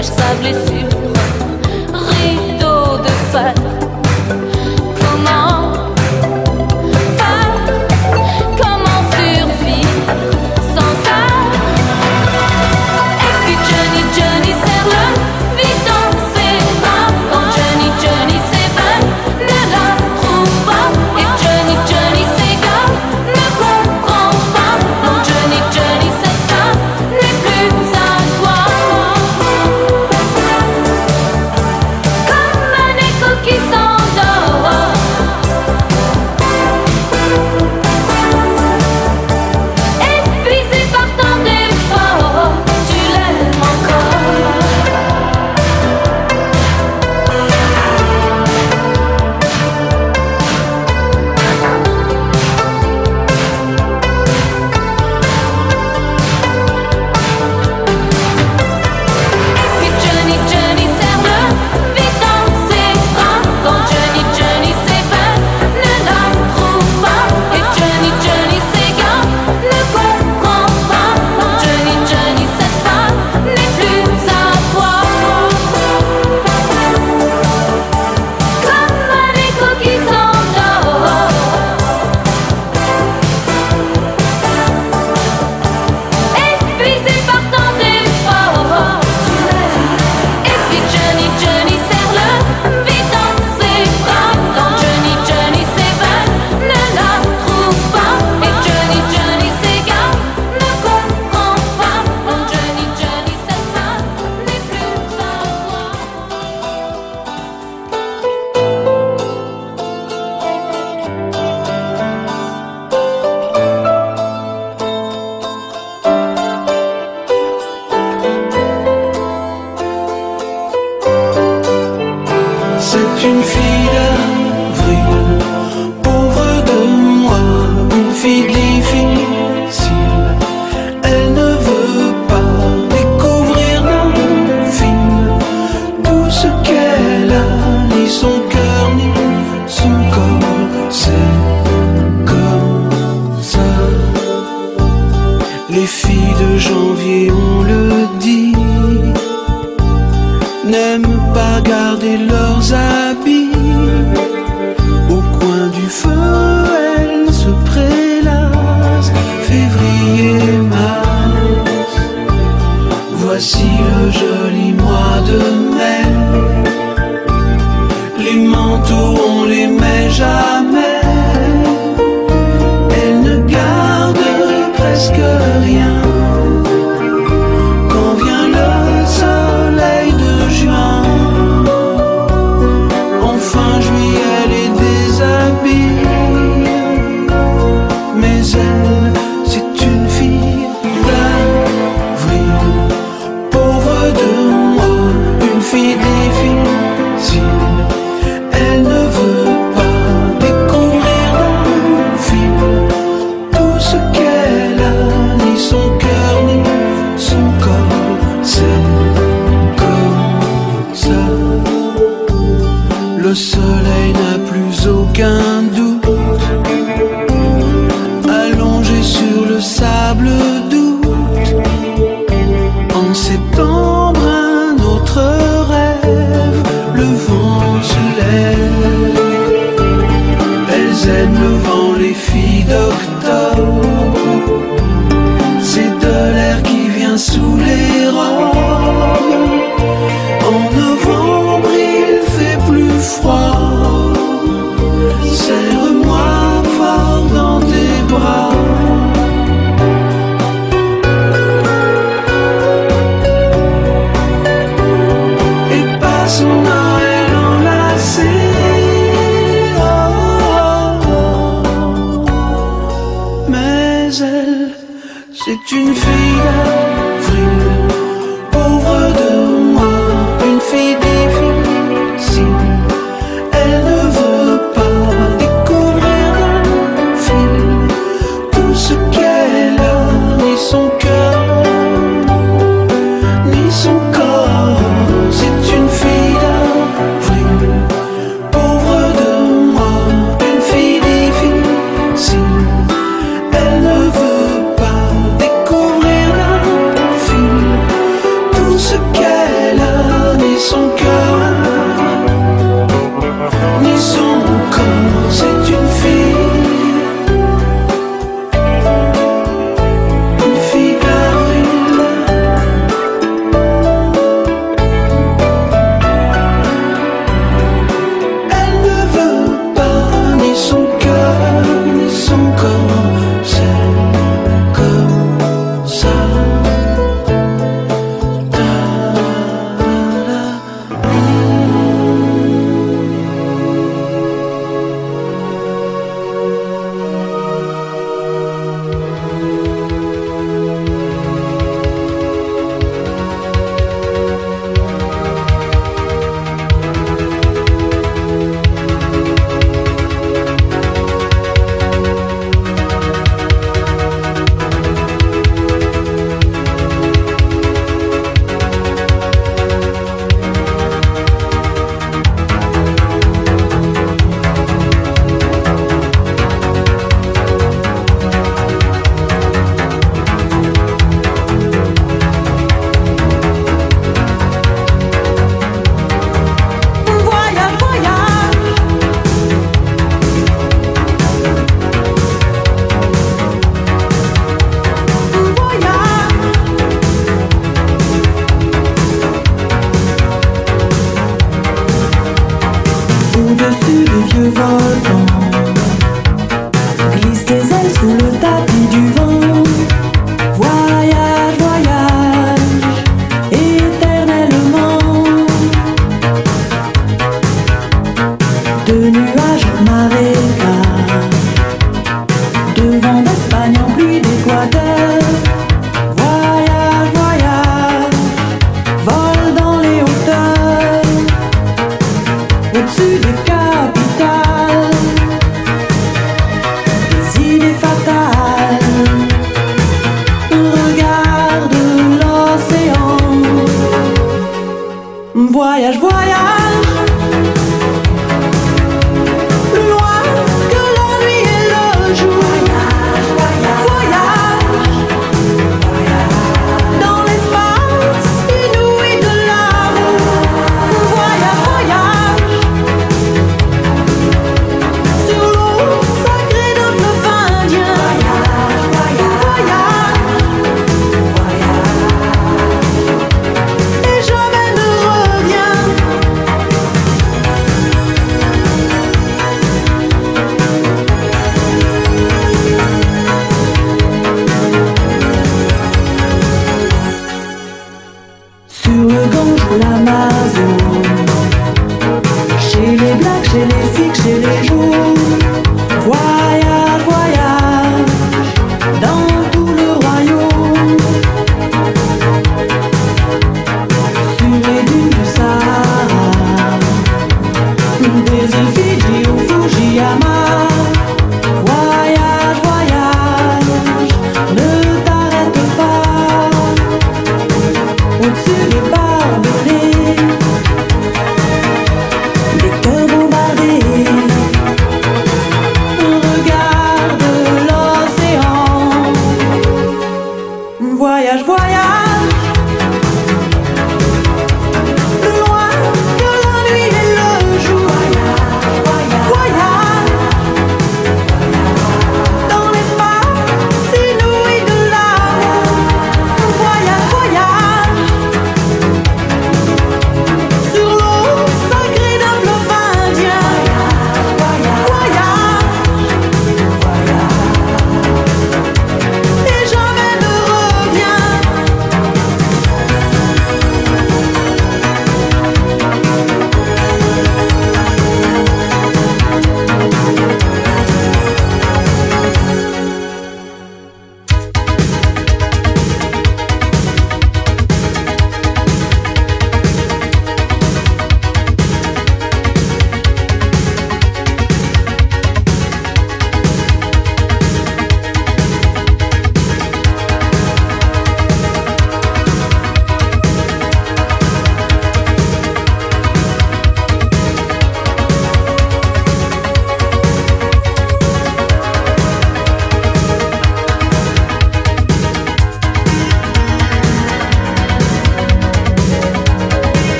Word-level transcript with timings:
tout 0.00 0.04
ce 3.32 3.67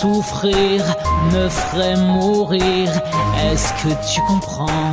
souffrir, 0.00 0.82
me 1.32 1.48
feraient 1.48 1.96
mourir. 1.96 2.90
Est-ce 3.44 3.72
que 3.82 3.92
tu 4.10 4.20
comprends, 4.28 4.92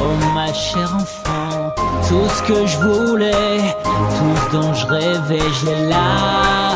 oh 0.00 0.34
ma 0.34 0.52
chère 0.52 0.94
enfant, 0.94 1.74
tout 2.08 2.28
ce 2.36 2.42
que 2.42 2.66
je 2.66 2.78
voulais, 2.78 3.58
tout 3.84 4.36
ce 4.42 4.56
dont 4.56 4.74
je 4.74 4.86
rêvais, 4.86 5.50
j'ai 5.60 5.86
là 5.86 6.72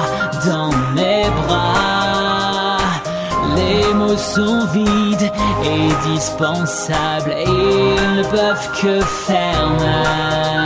dans 0.46 0.70
mes 0.94 1.24
bras. 1.42 2.78
Les 3.56 3.94
mots 3.94 4.16
sont 4.16 4.66
vides 4.72 5.30
et 5.64 6.10
dispensables 6.12 7.34
ils 7.46 8.16
ne 8.16 8.22
peuvent 8.24 8.68
que 8.80 9.00
faire 9.00 9.70
mal. 9.78 10.59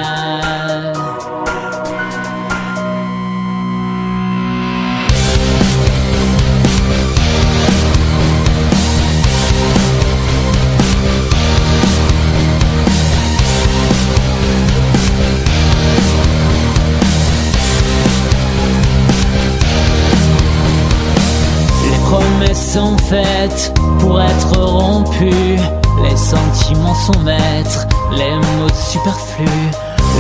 Sont 22.75 22.99
faites 22.99 23.73
pour 24.01 24.21
être 24.21 24.59
rompues. 24.59 25.61
Les 26.03 26.17
sentiments 26.17 26.97
sont 27.07 27.21
maîtres, 27.21 27.87
les 28.11 28.35
mots 28.35 28.75
superflus. 28.75 29.71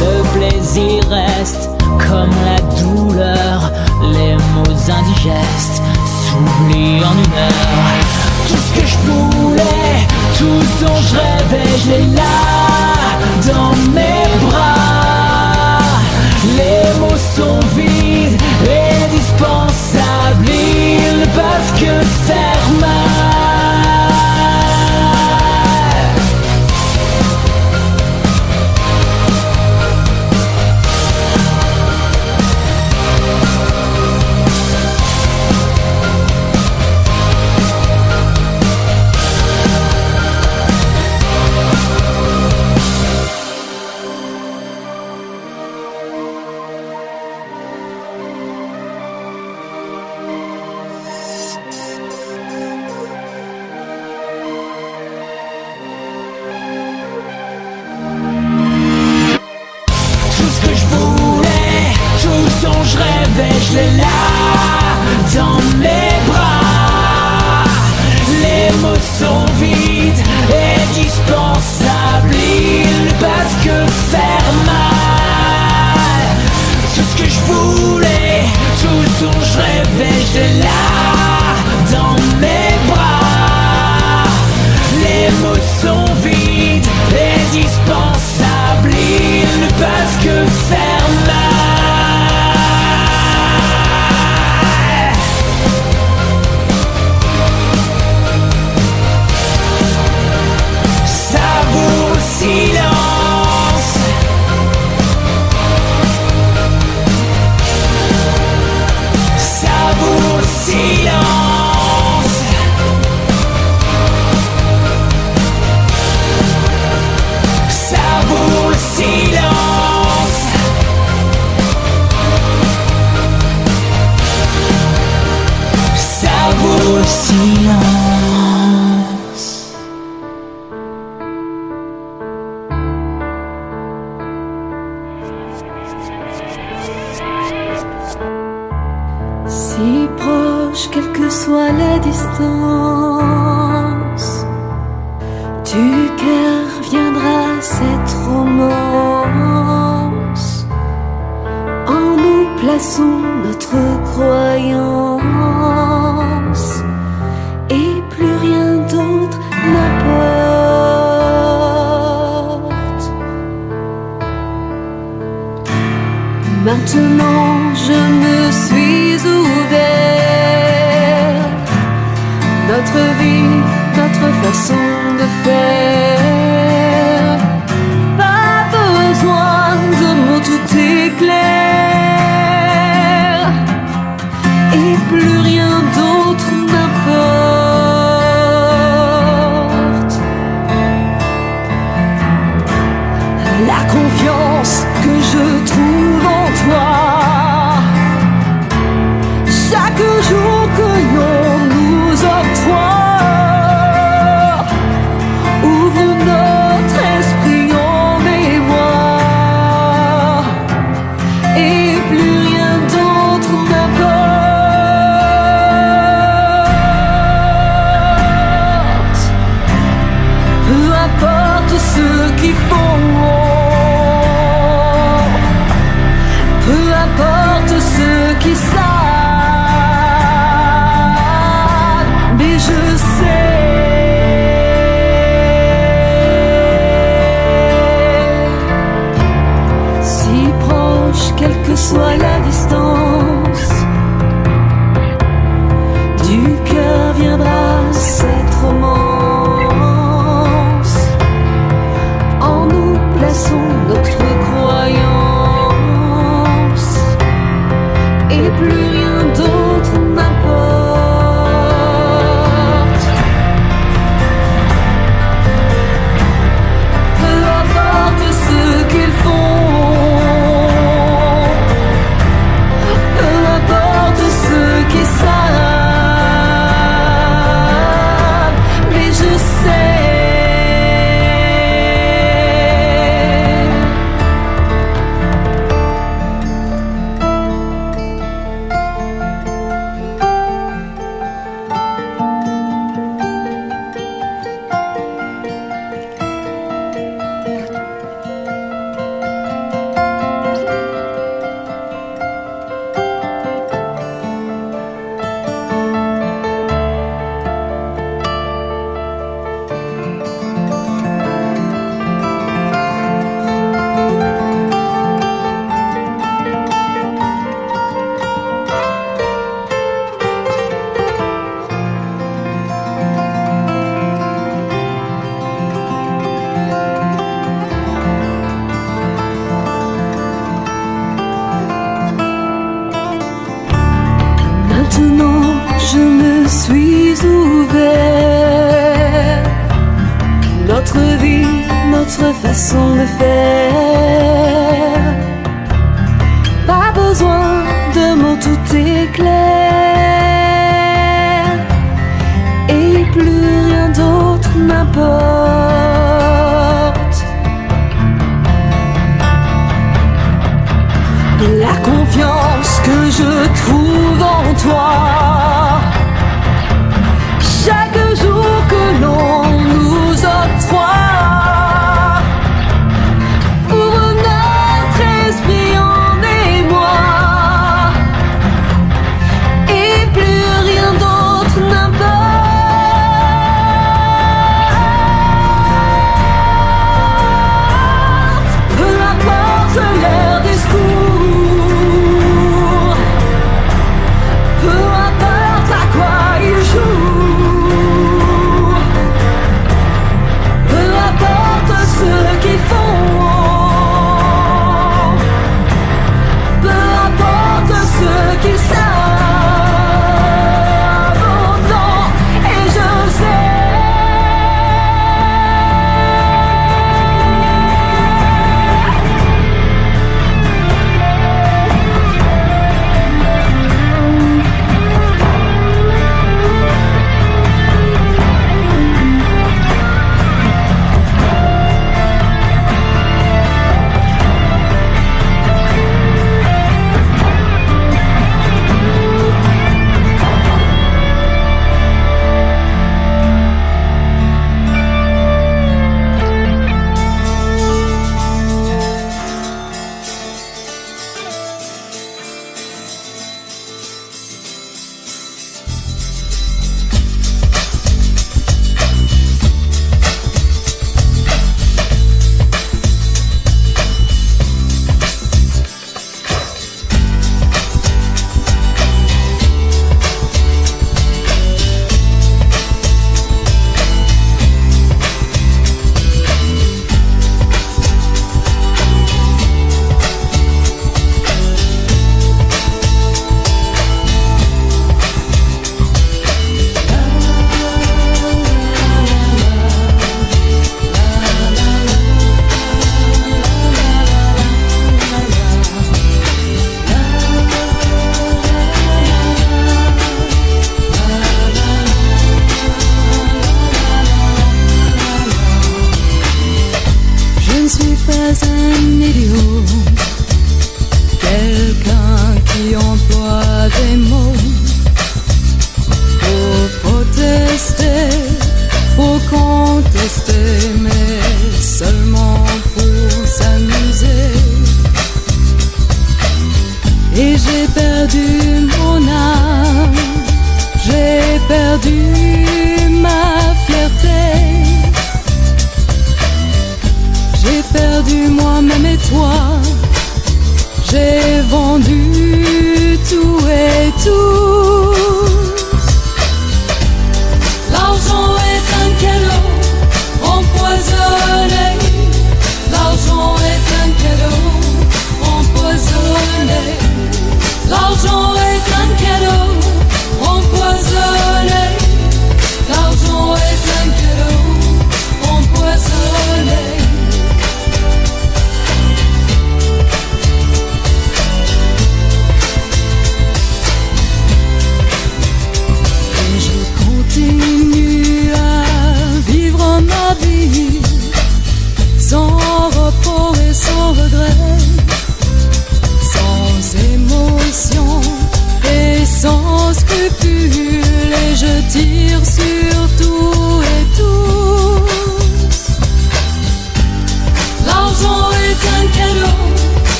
Le 0.00 0.22
plaisir 0.32 1.02
reste 1.10 1.68
comme 2.08 2.30
la 2.46 2.58
douleur. 2.80 3.70
Les 4.00 4.34
mots 4.54 4.80
indigestes 4.98 5.82
s'oublient 6.06 7.04
en 7.04 7.16
une 7.24 7.38
heure. 7.38 7.98
Tout 8.48 8.56
ce 8.56 8.80
que 8.80 8.86
je 8.86 8.96
voulais, 9.10 10.06
tout 10.38 10.62
ce 10.62 10.84
dont 10.86 11.02
je 11.02 11.16
rêvais, 11.16 11.78
je 11.84 11.90
l'ai 11.90 12.06
là 12.16 12.38
dans 13.46 13.76
mes 13.92 14.46
bras. 14.46 15.82
Les 16.56 16.98
mots 16.98 17.22
sont 17.36 17.60
vides 17.76 17.97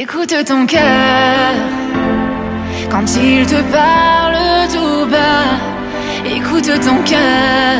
Écoute 0.00 0.32
ton 0.46 0.64
cœur 0.64 1.54
quand 2.88 3.04
il 3.16 3.44
te 3.44 3.60
parle 3.72 4.36
tout 4.72 5.10
bas. 5.10 5.58
Écoute 6.24 6.70
ton 6.84 7.02
cœur. 7.02 7.78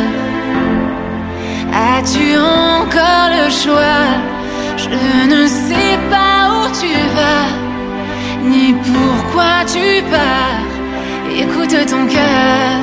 As-tu 1.72 2.36
encore 2.36 3.28
le 3.38 3.48
choix? 3.62 4.04
Je 4.76 5.28
ne 5.32 5.46
sais 5.46 5.96
pas 6.10 6.50
où 6.54 6.66
tu 6.80 6.92
vas 7.16 7.46
ni 8.50 8.72
pourquoi 8.72 9.64
tu 9.72 10.02
pars. 10.10 10.66
Écoute 11.38 11.76
ton 11.86 12.04
cœur 12.08 12.80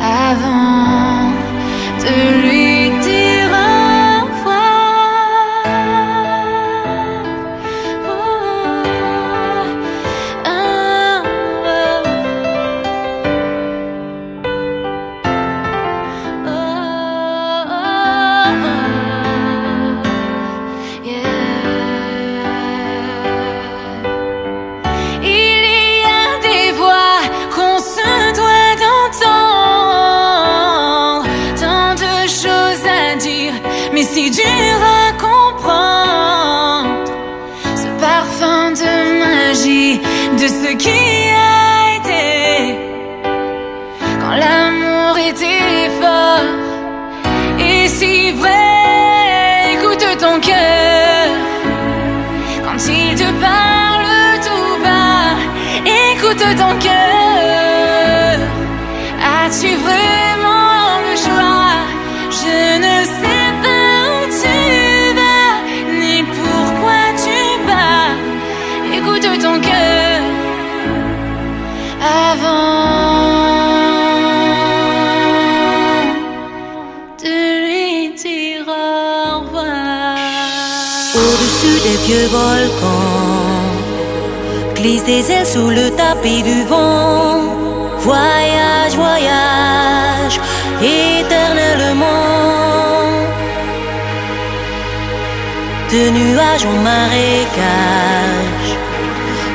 avant. 0.00 0.97
Ailes 85.08 85.46
sous 85.46 85.70
le 85.70 85.88
tapis 85.96 86.42
du 86.42 86.64
vent. 86.64 87.40
Voyage, 87.96 88.94
voyage, 88.94 90.38
éternellement. 90.82 92.04
De 95.90 96.10
nuages 96.10 96.66
en 96.66 96.76
marécage, 96.92 98.70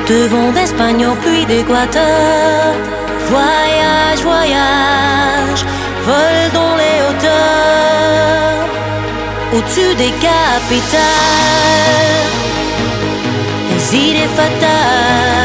de 0.08 0.26
vent 0.26 0.50
d'Espagne 0.50 1.06
au 1.06 1.14
puits 1.22 1.46
d'Équateur. 1.46 2.74
Voyage, 3.30 4.22
voyage, 4.22 5.64
vol 6.04 6.36
dans 6.52 6.74
les 6.82 6.98
hauteurs, 7.06 8.66
au-dessus 9.54 9.94
des 9.94 10.12
capitales, 10.28 11.02
des 13.70 13.96
idées 13.96 14.30
fatales. 14.34 15.43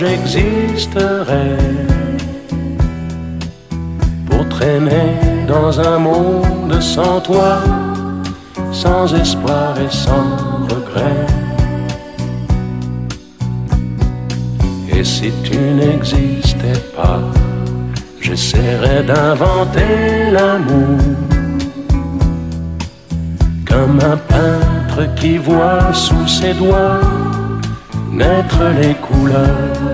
Pourquoi 0.00 0.08
j'existerais. 0.08 1.56
Pour 4.26 4.48
traîner 4.48 5.16
dans 5.46 5.80
un 5.80 5.98
monde 5.98 6.80
sans 6.80 7.20
toi, 7.20 7.58
sans 8.72 9.14
espoir 9.14 9.74
et 9.78 9.90
sans 9.90 10.66
regret. 10.68 11.26
Et 14.92 15.04
si 15.04 15.32
tu 15.42 15.56
n'existais 15.56 16.80
pas, 16.96 17.20
j'essaierais 18.20 19.02
d'inventer 19.02 20.30
l'amour 20.32 20.98
comme 23.68 23.98
un 24.00 24.16
peintre 24.16 25.14
qui 25.14 25.38
voit 25.38 25.92
sous 25.92 26.26
ses 26.26 26.54
doigts 26.54 27.00
naître 28.12 28.62
les 28.80 28.94
couleurs 28.94 29.69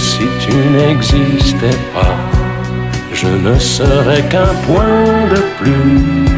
Si 0.00 0.26
tu 0.42 0.56
n'existais 0.76 1.78
pas, 1.94 2.16
je 3.12 3.28
ne 3.28 3.58
serais 3.58 4.22
qu'un 4.32 4.54
point 4.66 5.28
de 5.34 5.40
plus 5.58 6.30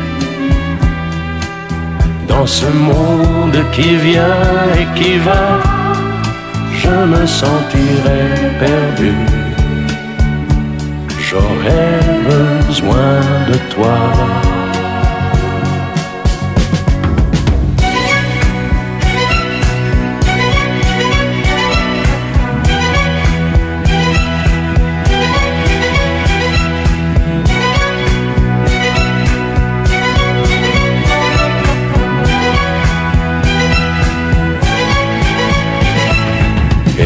dans 2.27 2.47
ce 2.47 2.67
monde 2.67 3.59
qui 3.73 3.95
vient 4.09 4.47
et 4.81 4.87
qui 4.99 5.17
va. 5.19 5.45
Je 6.83 6.95
me 7.13 7.25
sentirais 7.27 8.31
perdu. 8.59 9.15
J'aurais 11.27 12.01
besoin 12.33 13.15
de 13.51 13.57
toi. 13.75 13.99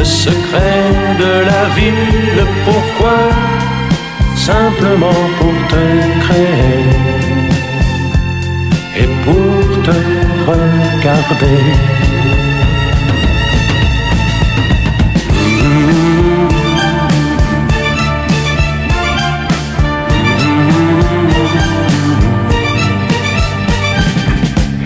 Le 0.00 0.06
secret 0.06 0.92
de 1.18 1.32
la 1.50 1.64
vie, 1.76 1.92
le 2.34 2.46
pourquoi, 2.64 3.18
simplement 4.34 5.22
pour 5.38 5.54
te 5.68 5.84
créer 6.24 6.86
et 8.96 9.08
pour 9.24 9.82
te 9.82 9.96
regarder? 10.48 11.62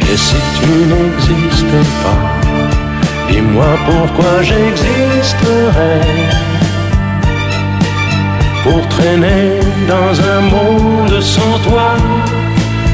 Et 0.00 0.16
si 0.16 0.36
tu 0.56 0.68
n'existais 0.90 1.88
pas, 2.02 2.33
dis-moi 3.30 3.72
pourquoi 3.86 4.42
j'existerais. 4.42 6.00
Pour 8.62 8.88
traîner 8.88 9.60
dans 9.88 10.14
un 10.34 10.40
monde 10.40 11.20
sans 11.20 11.58
toi, 11.68 11.90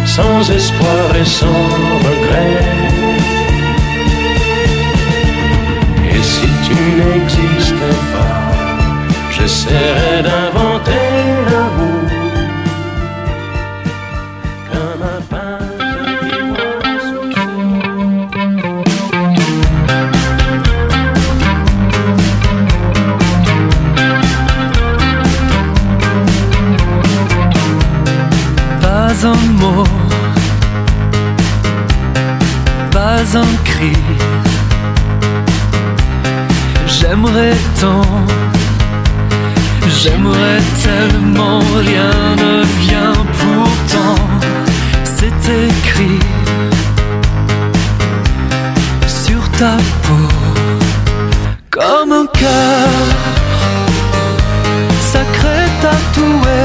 sans 0.04 0.50
espoir 0.50 1.04
et 1.20 1.24
sans 1.24 1.64
regret. 2.06 2.58
Et 6.12 6.22
si 6.22 6.48
tu 6.66 6.76
n'existais 6.98 7.98
pas, 8.14 8.40
j'essaierais 9.30 10.22
d'inventer 10.28 11.09
J'aimerais 36.86 37.56
tant, 37.80 38.02
j'aimerais 39.88 40.60
tellement, 40.82 41.60
rien 41.78 42.36
ne 42.36 42.62
vient 42.80 43.24
pourtant. 43.40 44.16
C'est 45.04 45.42
écrit 45.68 46.20
sur 49.06 49.42
ta 49.58 49.76
peau 50.02 50.28
comme 51.70 52.12
un 52.12 52.26
cœur 52.38 52.88
sacré 55.00 55.58
tatoué. 55.80 56.60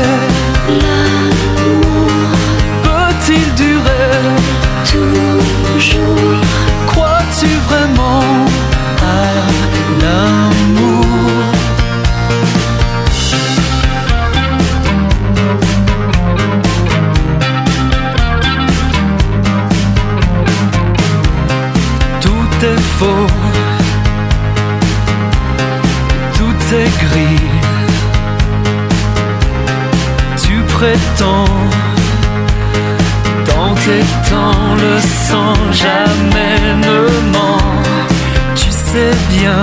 Peut-il 2.83 3.55
durer 3.55 4.19
toujours? 4.91 6.54
Tu 30.75 30.79
prétends 30.79 31.45
dans 33.45 33.73
tes 33.75 34.03
temps 34.29 34.75
le 34.75 34.99
sang 34.99 35.53
jamais 35.71 36.75
ne 36.85 37.31
ment. 37.31 37.57
Tu 38.55 38.69
sais 38.71 39.13
bien 39.29 39.61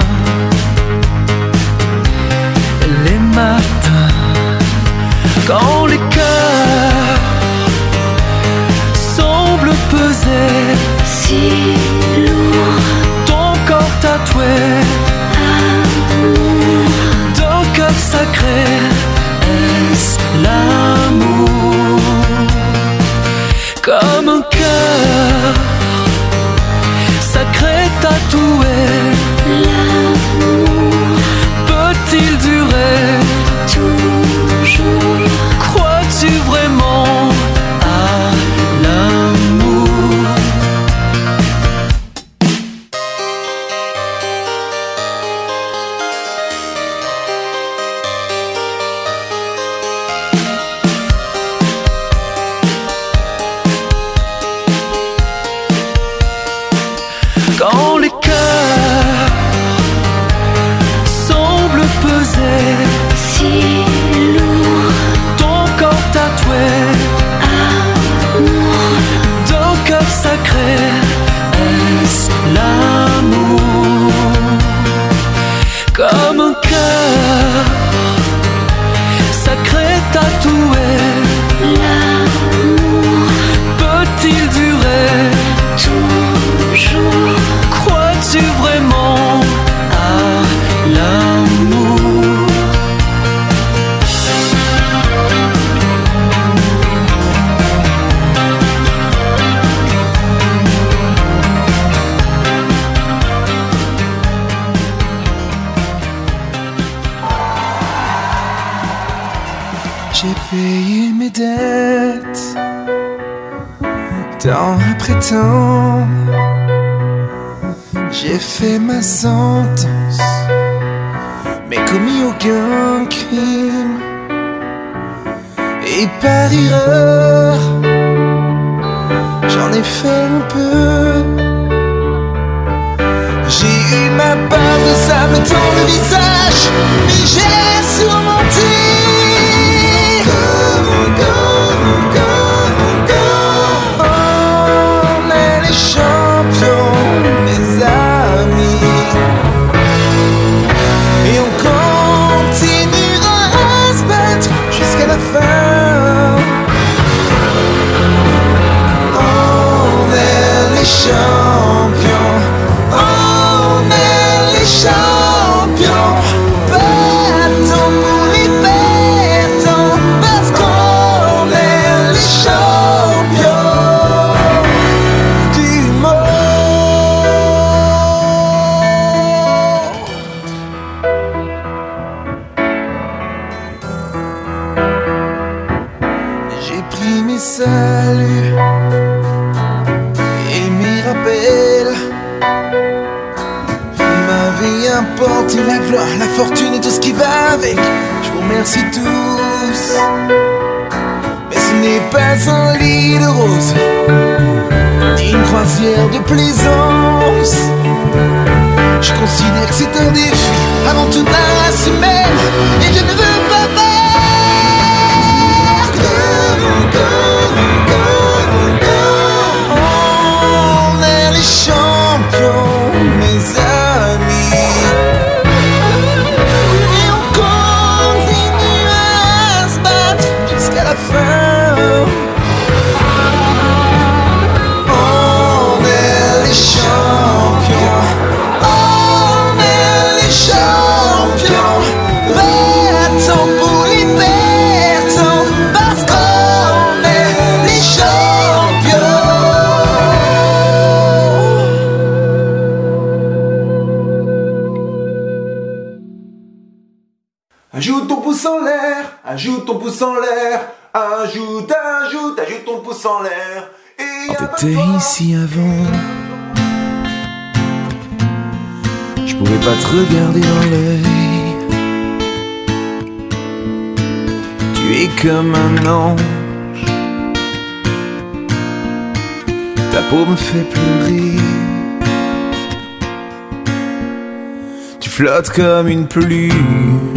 Tu 285.15 285.19
flottes 285.25 285.51
comme 285.51 285.89
une 285.89 286.07
plume 286.07 287.13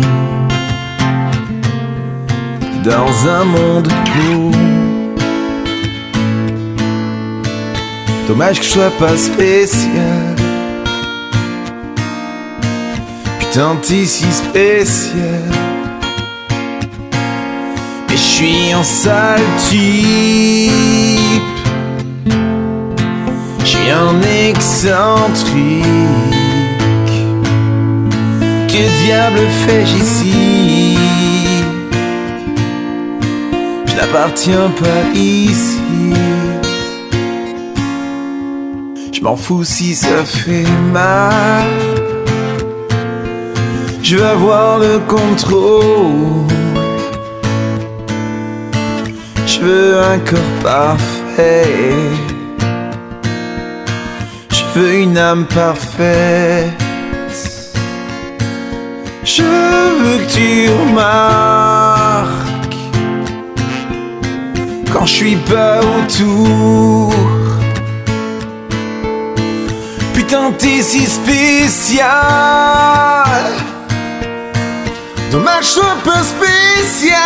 dans 2.84 3.30
un 3.30 3.46
monde 3.46 3.88
beau. 3.88 4.52
Dommage 8.28 8.60
que 8.60 8.66
je 8.66 8.70
sois 8.70 8.92
pas 9.00 9.16
spécial. 9.16 10.36
Putain, 13.40 13.78
t'es 13.82 14.04
si 14.04 14.30
spécial. 14.30 15.50
Mais 18.10 18.18
je 18.18 18.22
suis 18.22 18.74
un 18.74 18.84
sale 18.84 19.40
type. 19.70 20.72
Suis 23.64 23.90
un 23.90 24.22
excentrique. 24.50 26.35
Que 28.76 29.06
diable 29.06 29.40
fais-je 29.66 29.96
ici? 29.96 30.98
Je 33.86 33.96
n'appartiens 33.96 34.70
pas 34.78 35.18
ici. 35.18 36.12
Je 39.14 39.22
m'en 39.22 39.38
fous 39.38 39.64
si 39.64 39.96
ça 39.96 40.26
fait 40.26 40.68
mal. 40.92 41.64
Je 44.04 44.18
veux 44.18 44.26
avoir 44.26 44.80
le 44.80 45.00
contrôle. 45.08 46.52
Je 49.48 49.60
veux 49.62 50.00
un 50.02 50.20
corps 50.20 50.56
parfait. 50.62 52.10
Je 54.50 54.64
veux 54.78 54.96
une 54.96 55.18
âme 55.18 55.46
parfaite. 55.46 56.85
Je 59.26 59.42
veux 59.42 60.20
que 60.20 60.32
tu 60.32 60.70
remarques 60.70 62.30
quand 64.94 65.08
je 65.08 65.14
suis 65.14 65.36
pas 65.38 65.80
autour. 65.80 67.12
Putain, 70.14 70.52
t'es 70.60 70.84
si 70.84 71.08
spécial. 71.08 72.06
Dommage, 75.32 75.66
sois 75.66 75.98
pas 76.04 76.22
spécial. 76.22 77.18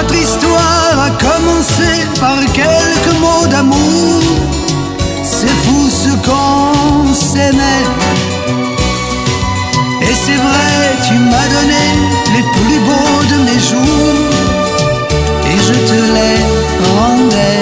Notre 0.00 0.16
histoire 0.16 0.96
a 0.98 1.10
commencé 1.10 2.06
par 2.18 2.38
quelques 2.54 3.20
mots 3.20 3.46
d'amour. 3.50 4.22
C'est 5.22 5.54
fou 5.64 5.90
ce 5.90 6.08
qu'on 6.26 7.12
s'aimait. 7.12 7.84
Et 10.00 10.14
c'est 10.24 10.40
vrai, 10.48 10.96
tu 11.06 11.12
m'as 11.12 11.48
donné 11.56 11.84
les 12.34 12.44
plus 12.56 12.80
beaux 12.88 13.22
de 13.30 13.38
mes 13.44 13.60
jours. 13.60 14.16
Et 15.50 15.58
je 15.66 15.74
te 15.90 16.00
les 16.16 16.38
rendais. 16.88 17.60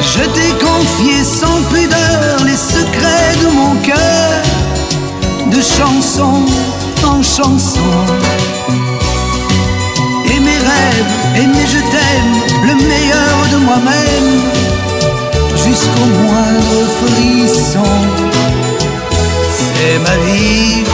Je 0.00 0.24
t'ai 0.34 0.52
confié 0.66 1.22
sans 1.22 1.62
pudeur 1.72 2.44
les 2.44 2.56
secrets 2.56 3.36
de 3.40 3.54
mon 3.54 3.76
cœur. 3.76 4.42
De 5.46 5.60
chanson 5.62 6.44
en 7.04 7.22
chanson 7.22 7.92
rêves, 10.70 11.14
mes 11.54 11.66
je 11.66 11.80
t'aime, 11.92 12.34
le 12.68 12.74
meilleur 12.88 13.36
de 13.52 13.56
moi-même, 13.68 14.32
jusqu'au 15.64 16.06
moindre 16.22 16.78
frisson. 17.00 17.92
C'est 19.56 19.98
ma 19.98 20.16
vie, 20.26 20.84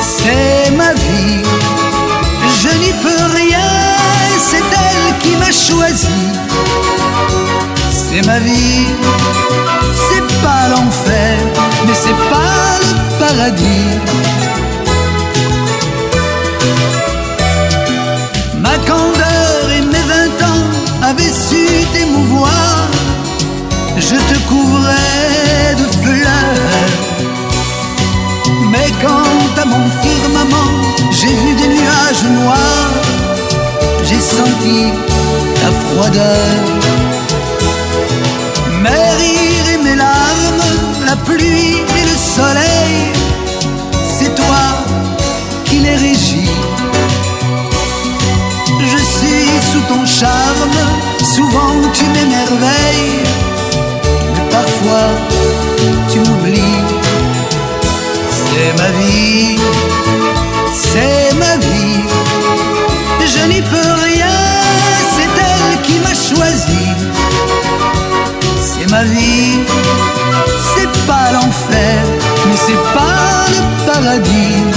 c'est 0.00 0.70
ma 0.76 0.92
vie, 0.94 1.42
je 2.62 2.70
n'y 2.82 2.92
peux 3.02 3.24
rien, 3.36 3.70
c'est 4.38 4.66
elle 4.86 5.18
qui 5.22 5.36
m'a 5.36 5.52
choisi. 5.52 6.20
C'est 7.90 8.24
ma 8.26 8.38
vie, 8.38 8.86
c'est 10.08 10.26
pas 10.42 10.68
l'enfer, 10.70 11.38
mais 11.86 11.94
c'est 11.94 12.20
pas 12.34 12.68
le 12.84 12.92
paradis. 13.18 13.98
avait 21.10 21.32
su 21.32 21.66
t'émouvoir, 21.92 22.86
je 23.96 24.16
te 24.28 24.38
couvrais 24.46 25.74
de 25.80 25.86
fleurs. 26.02 26.92
Mais 28.70 28.90
quand 29.02 29.62
à 29.62 29.64
mon 29.64 29.84
firmament 30.02 30.70
j'ai 31.10 31.34
vu 31.42 31.54
des 31.60 31.68
nuages 31.68 32.24
noirs, 32.40 32.92
j'ai 34.04 34.20
senti 34.20 34.80
ta 35.60 35.70
froideur. 35.82 36.54
Mes 38.82 39.08
rires 39.20 39.68
et 39.74 39.78
mes 39.84 39.96
larmes, 39.96 40.66
la 41.06 41.16
pluie 41.16 41.76
et 41.98 42.04
le 42.10 42.16
soleil, 42.36 42.94
c'est 44.18 44.34
toi 44.34 44.64
qui 45.64 45.78
les 45.78 45.96
régis. 45.96 46.47
Sous 49.70 49.80
ton 49.92 50.04
charme, 50.06 50.76
souvent 51.22 51.74
tu 51.92 52.04
m'émerveilles, 52.14 53.22
mais 54.32 54.50
parfois 54.50 55.08
tu 56.10 56.18
m'oublies. 56.20 56.84
C'est 58.48 58.72
ma 58.82 58.90
vie, 58.98 59.58
c'est 60.72 61.34
ma 61.36 61.56
vie, 61.66 62.00
je 63.34 63.42
n'y 63.46 63.60
peux 63.60 63.92
rien, 64.10 64.38
c'est 65.14 65.32
elle 65.50 65.82
qui 65.82 65.98
m'a 66.04 66.14
choisi. 66.28 66.84
C'est 68.68 68.90
ma 68.90 69.02
vie, 69.04 69.60
c'est 70.74 70.92
pas 71.06 71.32
l'enfer, 71.32 71.98
mais 72.46 72.58
c'est 72.66 72.84
pas 72.98 73.44
le 73.54 73.62
paradis. 73.86 74.67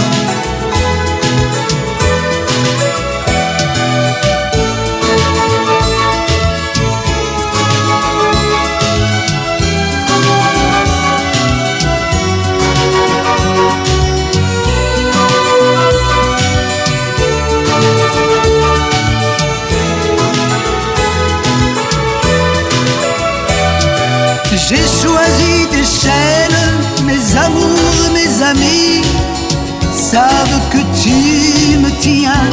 J'ai 24.71 24.87
choisi 24.87 25.67
tes 25.69 25.83
chaînes, 25.83 27.05
mes 27.05 27.37
amours, 27.37 28.09
mes 28.13 28.41
amis 28.41 29.01
savent 29.93 30.61
que 30.69 30.77
tu 30.97 31.77
me 31.77 31.89
tiens. 31.99 32.49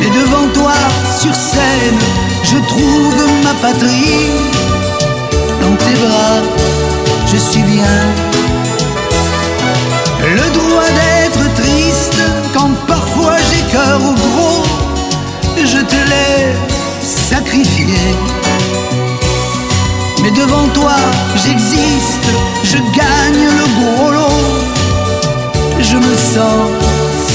Mais 0.00 0.10
devant 0.10 0.48
toi, 0.52 0.74
sur 1.16 1.32
scène, 1.32 2.00
je 2.42 2.56
trouve 2.56 3.22
ma 3.44 3.54
patrie. 3.62 4.32
Dans 5.60 5.76
tes 5.76 5.94
bras, 6.04 6.42
je 7.30 7.36
suis 7.36 7.62
bien. 7.62 7.96
Le 10.24 10.50
droit 10.50 10.90
d'être 10.98 11.54
triste 11.54 12.20
quand 12.52 12.72
parfois 12.88 13.36
j'ai 13.48 13.62
cœur 13.70 14.00
au 14.02 14.14
gros, 14.14 14.64
je 15.56 15.78
te 15.78 16.00
l'ai 16.10 16.56
sacrifié. 17.00 18.16
Mais 20.22 20.30
devant 20.30 20.68
toi, 20.68 20.96
j'existe, 21.34 22.28
je 22.62 22.76
gagne 22.76 23.44
le 23.58 23.66
gros 23.78 24.10
lot. 24.10 24.70
Je 25.80 25.96
me 25.96 26.14
sens 26.14 26.70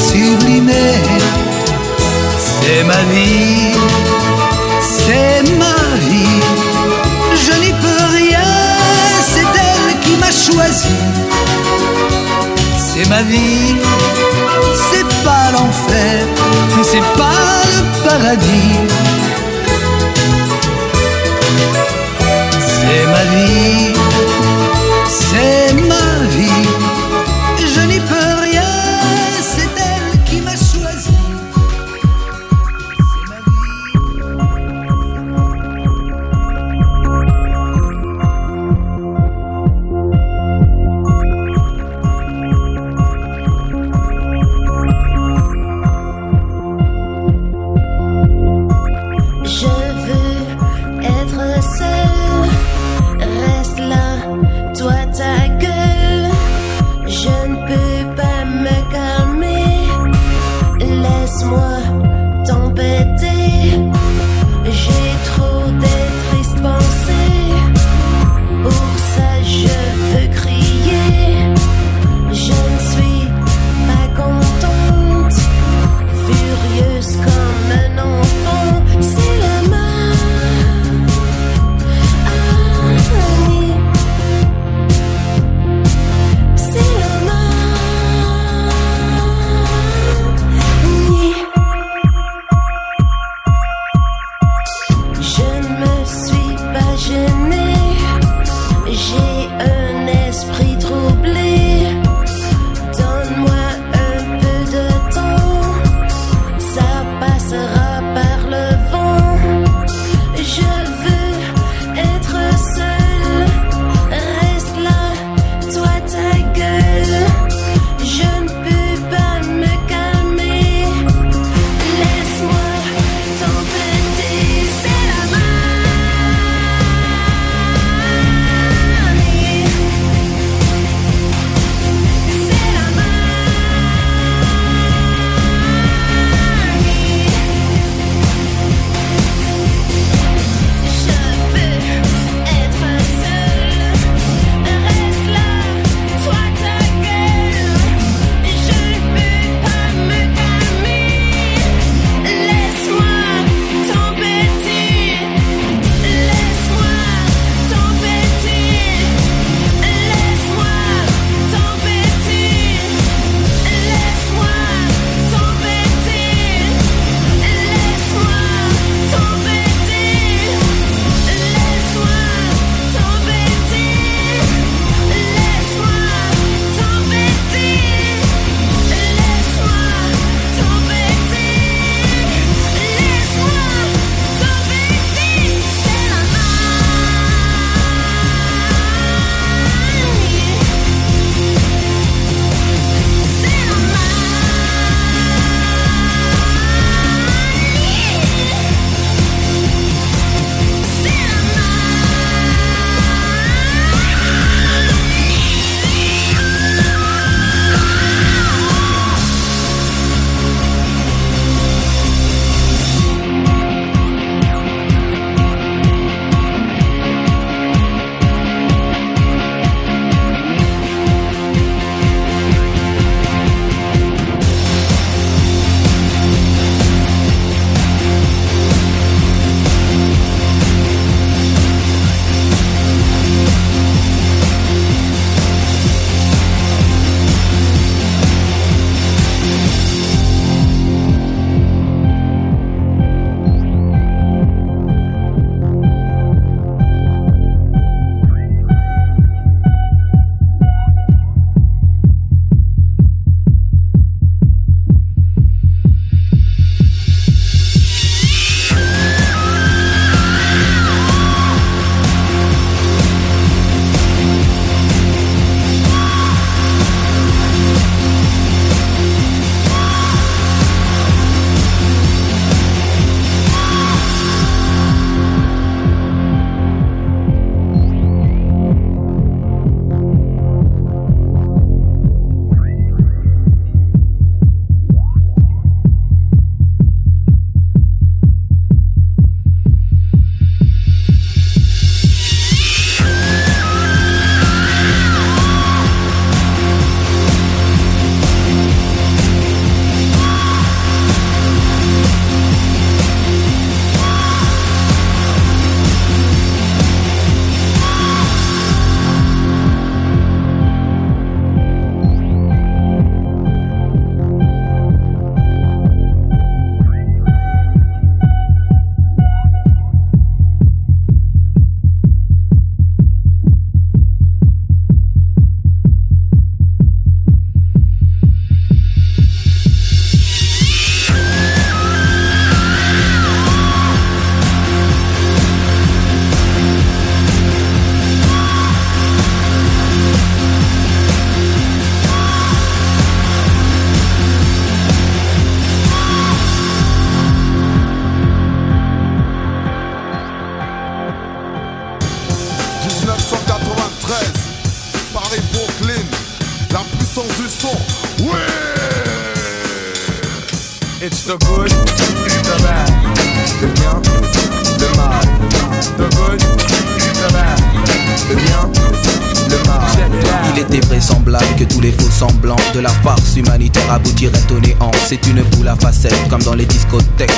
sublimé. 0.10 0.94
C'est 2.38 2.84
ma 2.84 3.02
vie, 3.14 3.74
c'est 4.82 5.44
ma 5.58 5.78
vie. 6.10 6.42
Je 7.46 7.54
n'y 7.62 7.74
peux 7.74 8.06
rien, 8.18 8.54
c'est 9.34 9.52
elle 9.68 10.00
qui 10.02 10.16
m'a 10.18 10.32
choisi. 10.32 10.98
C'est 12.78 13.08
ma 13.10 13.22
vie, 13.24 13.76
c'est 14.90 15.08
pas 15.24 15.52
l'enfer, 15.52 16.26
mais 16.76 16.84
c'est 16.84 17.08
pas 17.18 17.62
le 17.74 18.08
paradis. 18.08 19.25
C'est 22.96 23.08
ma 23.08 23.24
vie, 23.26 23.94
c'est 25.06 25.65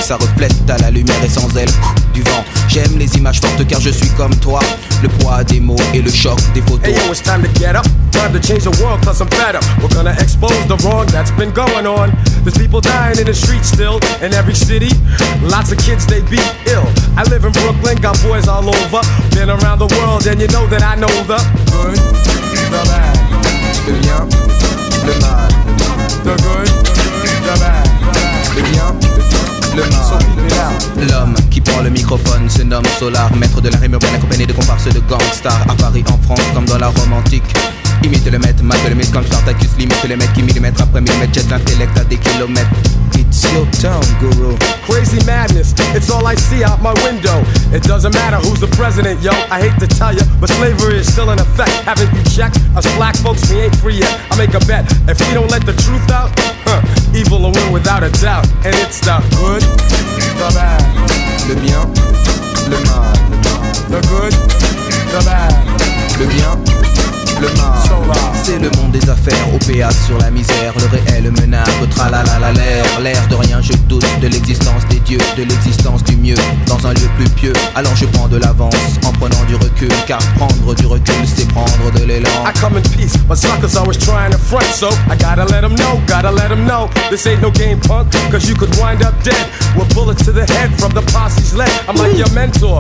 Ça 0.08 0.16
reflète 0.16 0.54
à 0.70 0.78
la 0.78 0.90
lumière 0.90 1.22
et 1.22 1.28
sans 1.28 1.50
elle 1.58 1.68
du 2.14 2.22
vent. 2.22 2.42
J'aime 2.70 2.98
les 2.98 3.14
images 3.18 3.42
fortes 3.42 3.68
car 3.68 3.82
je 3.82 3.90
suis 3.90 4.08
comme 4.12 4.34
toi. 4.38 4.62
Le 5.04 5.10
poids 5.10 5.44
des 5.44 5.60
mots 5.60 5.76
et 5.94 6.02
le 6.02 6.10
choc 6.10 6.40
des 6.54 6.62
photos. 6.62 6.88
Hey 6.88 6.94
yo, 6.94 7.12
it's 7.12 7.22
time 7.22 7.44
to 7.44 7.50
get 7.60 7.76
up. 7.76 7.86
Time 8.14 8.32
to 8.32 8.40
change 8.40 8.64
the 8.64 8.72
world 8.82 9.04
cause 9.04 9.20
I'm 9.20 9.28
fed 9.28 9.58
up. 9.58 9.66
We're 9.82 9.94
gonna 9.94 10.16
expose 10.18 10.66
the 10.70 10.78
wrong 10.86 11.08
that's 11.08 11.32
been 11.32 11.52
going 11.52 11.86
on. 11.86 12.16
There's 12.46 12.58
people 12.58 12.80
dying 12.80 13.20
in 13.20 13.26
the 13.26 13.34
streets 13.34 13.68
still 13.68 14.00
in 14.24 14.34
every 14.34 14.56
city. 14.56 14.96
Lots 15.44 15.74
of 15.74 15.78
kids 15.80 16.08
they 16.08 16.22
beat 16.32 16.56
ill. 16.72 16.88
I 17.18 17.28
live 17.28 17.44
in 17.44 17.52
Brooklyn, 17.52 18.00
got 18.00 18.16
boys 18.24 18.48
all 18.48 18.64
over. 18.64 19.02
Been 19.36 19.50
around 19.50 19.80
the 19.80 19.92
world 20.00 20.26
and 20.26 20.40
you 20.40 20.48
know 20.56 20.66
that 20.68 20.84
I 20.84 20.96
know 20.96 21.12
the 21.28 21.36
good, 21.68 22.00
the 22.72 22.80
bad, 22.88 23.12
le 23.84 24.00
bien, 24.00 24.24
le 25.04 25.20
mal. 25.20 25.52
The 26.24 26.32
good, 26.40 26.72
the 27.44 27.56
bad, 27.60 29.07
L'homme 31.10 31.36
qui 31.52 31.62
prend 31.62 31.82
le 31.82 31.90
microphone 31.90 32.50
se 32.50 32.64
nomme 32.64 32.86
Solar, 32.98 33.34
maître 33.36 33.62
de 33.62 33.70
la 33.70 33.78
rime 33.78 33.94
urbaine 33.94 34.16
accompagné 34.16 34.46
de 34.46 34.54
comparses 34.54 34.92
de 34.92 35.00
gangsters 35.02 35.66
à 35.70 35.76
Paris, 35.76 36.04
en 36.10 36.18
France, 36.24 36.42
comme 36.54 36.66
dans 36.66 36.80
la 36.80 36.88
Rome 36.88 37.14
antique. 37.14 37.44
Imite 38.04 38.32
le 38.32 38.40
maître, 38.40 38.64
mate 38.64 38.80
le 38.90 38.96
maître 38.96 39.12
comme 39.12 39.26
Spartacus, 39.26 39.70
limite 39.78 40.04
le 40.08 40.16
maître 40.16 40.34
qui 40.34 40.44
millimètre 40.44 40.82
après 40.82 41.02
millimètre 41.02 41.34
jette 41.34 41.50
l'intellect 41.50 41.98
à 41.98 42.04
des 42.04 42.18
kilomètres. 42.18 42.70
It's 43.16 43.44
your 43.54 43.66
town, 43.82 44.02
guru. 44.20 44.56
Crazy 44.88 45.24
madness, 45.26 45.74
it's 45.96 46.10
all 46.10 46.26
I 46.26 46.36
see 46.36 46.64
out 46.64 46.82
my 46.82 46.94
window. 47.04 47.44
It 47.74 47.84
doesn't 47.84 48.14
matter 48.14 48.38
who's 48.38 48.60
the 48.60 48.68
president, 48.78 49.22
yo. 49.22 49.32
I 49.52 49.62
hate 49.62 49.78
to 49.80 49.88
tell 49.88 50.14
you, 50.14 50.22
but 50.40 50.50
slavery 50.50 50.98
is 51.00 51.12
still 51.12 51.32
in 51.32 51.40
effect. 51.40 51.72
Haven't 51.86 52.14
you 52.14 52.24
checked? 52.24 52.58
Us 52.76 52.86
black 52.96 53.16
folks, 53.18 53.50
we 53.50 53.62
ain't 53.62 53.76
free 53.78 53.98
yet. 53.98 54.20
I 54.32 54.38
make 54.38 54.54
a 54.54 54.60
bet. 54.66 54.86
If 55.10 55.20
we 55.28 55.34
don't 55.34 55.52
let 55.52 55.66
the 55.66 55.74
truth 55.74 56.10
out, 56.12 56.32
huh, 56.66 56.82
evil 57.14 57.42
will 57.42 57.52
win 57.52 57.72
without 57.72 58.04
a 58.04 58.10
doubt. 58.22 58.48
And 58.66 58.76
it's 58.76 59.00
the 59.02 59.18
good, 59.38 59.62
the 59.62 60.50
bad, 60.54 60.82
le 61.50 61.56
bien, 61.60 61.84
le 62.70 62.80
mal. 62.86 63.14
The 63.90 64.02
good, 64.08 64.34
the 65.12 65.22
bad, 65.26 65.54
le 66.20 66.28
bien 66.28 66.78
le 67.42 67.50
mal. 67.56 67.87
C'est 68.44 68.60
le 68.60 68.70
monde 68.78 68.92
des 68.92 69.10
affaires, 69.10 69.54
au 69.54 69.58
péage 69.58 69.94
sur 70.06 70.18
la 70.20 70.32
misère, 70.32 70.74
le 70.78 70.86
réel 70.98 71.32
menace, 71.32 71.68
tralala 71.92 72.54
l'air, 72.54 72.86
l'air 73.02 73.28
de 73.28 73.36
rien, 73.36 73.60
je 73.62 73.74
doute 73.90 74.06
de 74.22 74.28
l'existence 74.28 74.86
des 74.90 75.00
dieux, 75.02 75.18
de 75.36 75.44
l'existence 75.44 76.02
du 76.04 76.16
mieux, 76.16 76.38
dans 76.66 76.88
un 76.88 76.94
lieu 76.94 77.10
plus 77.18 77.30
pieux. 77.32 77.54
Alors 77.76 77.94
je 77.98 78.06
prends 78.06 78.30
de 78.30 78.38
l'avance 78.38 78.74
en 79.06 79.12
prenant 79.12 79.44
du 79.50 79.56
recul, 79.56 79.90
car 80.08 80.20
prendre 80.38 80.74
du 80.76 80.86
recul, 80.86 81.16
c'est 81.26 81.46
prendre 81.50 81.92
de 82.00 82.06
l'élan. 82.06 82.30
I 82.46 82.54
come 82.58 82.78
in 82.78 82.84
peace, 82.96 83.18
but 83.28 83.38
suckers 83.38 83.76
always 83.76 83.98
trying 83.98 84.32
to 84.32 84.38
front, 84.38 84.64
so 84.74 84.88
I 85.10 85.18
gotta 85.18 85.44
let 85.52 85.62
them 85.62 85.76
know, 85.76 86.00
gotta 86.08 86.32
let 86.32 86.48
them 86.48 86.66
know. 86.66 86.90
This 87.10 87.28
ain't 87.28 87.42
no 87.42 87.52
game 87.52 87.82
punk, 87.82 88.14
cause 88.32 88.48
you 88.48 88.56
could 88.56 88.74
wind 88.80 89.04
up 89.04 89.22
dead 89.24 89.46
with 89.76 89.94
bullets 89.94 90.24
to 90.24 90.32
the 90.32 90.46
head 90.46 90.72
from 90.80 90.94
the 90.94 91.02
posse's 91.12 91.54
leg. 91.54 91.70
I'm 91.90 91.98
like 91.98 92.16
your 92.18 92.32
mentor, 92.32 92.80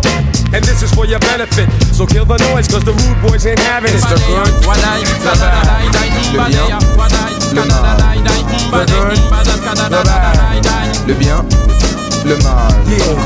and 0.53 0.63
this 0.63 0.82
is 0.82 0.93
for 0.93 1.05
your 1.05 1.19
benefit. 1.19 1.67
So 1.91 2.05
kill 2.05 2.23
the 2.23 2.38
noise, 2.53 2.69
cause 2.69 2.86
the 2.86 2.93
rude 2.93 3.21
boys 3.21 3.45
ain't 3.45 3.59
having 3.59 3.91
it. 3.91 3.95
It's 3.95 4.07
the 4.07 4.15
good. 4.32 5.16
Le 6.34 6.49
bien, 6.49 6.80
le 11.07 11.13
bien, 11.13 11.45
le 12.26 12.36
mal. 12.43 12.74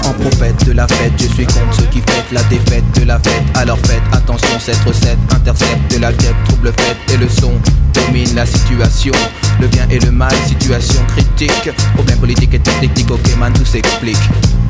En 0.05 0.13
prophète 0.13 0.65
de 0.65 0.71
la 0.73 0.87
fête, 0.87 1.13
je 1.17 1.27
suis 1.27 1.45
contre 1.45 1.73
ceux 1.75 1.85
qui 1.85 1.99
fêtent 2.01 2.31
la 2.31 2.43
défaite 2.43 2.83
de 2.99 3.05
la 3.05 3.19
fête. 3.19 3.43
Alors 3.55 3.77
faites 3.79 4.01
attention, 4.13 4.59
cette 4.59 4.81
recette 4.83 5.17
intercepte 5.33 5.93
de 5.93 5.99
la 5.99 6.11
guêpe, 6.13 6.35
trouble 6.45 6.71
fête 6.77 6.97
et 7.13 7.17
le 7.17 7.27
son 7.27 7.53
domine 7.93 8.35
la 8.35 8.45
situation. 8.45 9.13
Le 9.59 9.67
bien 9.67 9.87
et 9.89 9.99
le 9.99 10.11
mal, 10.11 10.33
situation 10.47 11.01
critique. 11.15 11.69
Problème 11.93 12.17
politique 12.19 12.53
et 12.53 12.59
technique, 12.59 13.11
ok 13.11 13.37
man, 13.37 13.53
tout 13.53 13.65
s'explique. 13.65 14.17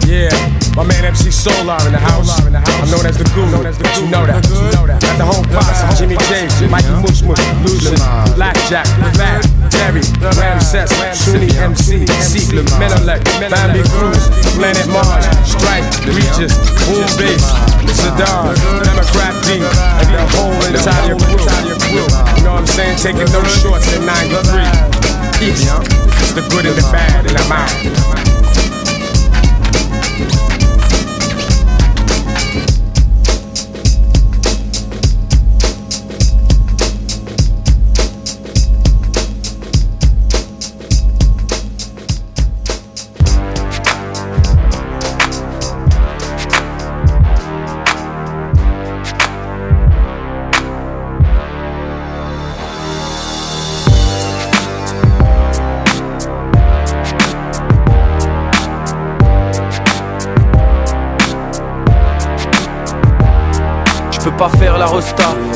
Yeah, 0.07 0.29
my 0.75 0.83
man 0.83 1.05
MC 1.13 1.31
Solar 1.31 1.77
in 1.87 1.93
the 1.93 1.99
house. 1.99 2.27
I'm 2.43 2.89
known 2.89 3.05
as 3.05 3.17
the 3.17 3.23
guru. 3.31 3.63
You 4.01 4.09
know 4.09 4.25
that. 4.25 4.43
At 4.43 5.17
the 5.17 5.23
home 5.23 5.45
posse, 5.53 5.87
Jimmy 5.97 6.17
James, 6.27 6.51
Mikey 6.69 6.89
Moosh 6.99 7.21
Moosh, 7.21 7.39
Lucid, 7.63 7.99
Blackjack, 8.35 8.87
Fat, 9.15 9.45
Terry, 9.69 10.01
Ramses, 10.35 10.91
Sunni 11.13 11.47
MC, 11.55 12.07
Seek, 12.19 12.51
Menelec, 12.81 13.23
Bambi 13.47 13.83
Cruz, 13.93 14.27
Planet 14.57 14.87
Mars, 14.89 15.25
Strike, 15.45 15.85
Regis, 16.03 16.57
Boom 16.89 17.07
Bass, 17.15 17.45
Saddam, 17.95 18.51
Democrat 18.83 19.35
D, 19.45 19.61
and 19.61 20.09
the 20.11 20.23
whole 20.35 20.51
entire 20.65 21.15
crew. 21.15 22.03
You 22.35 22.43
know 22.43 22.53
what 22.57 22.65
I'm 22.65 22.67
saying? 22.67 22.97
Taking 23.11 23.33
no 23.33 23.43
shorts 23.43 23.93
in 23.93 24.05
93. 24.05 24.63
Peace. 25.37 25.67
It's 25.67 26.31
the 26.31 26.47
good 26.49 26.65
and 26.65 26.77
the 26.77 26.89
bad, 26.93 27.25
and 27.25 27.37
I'm 27.37 27.51
out. 27.51 28.30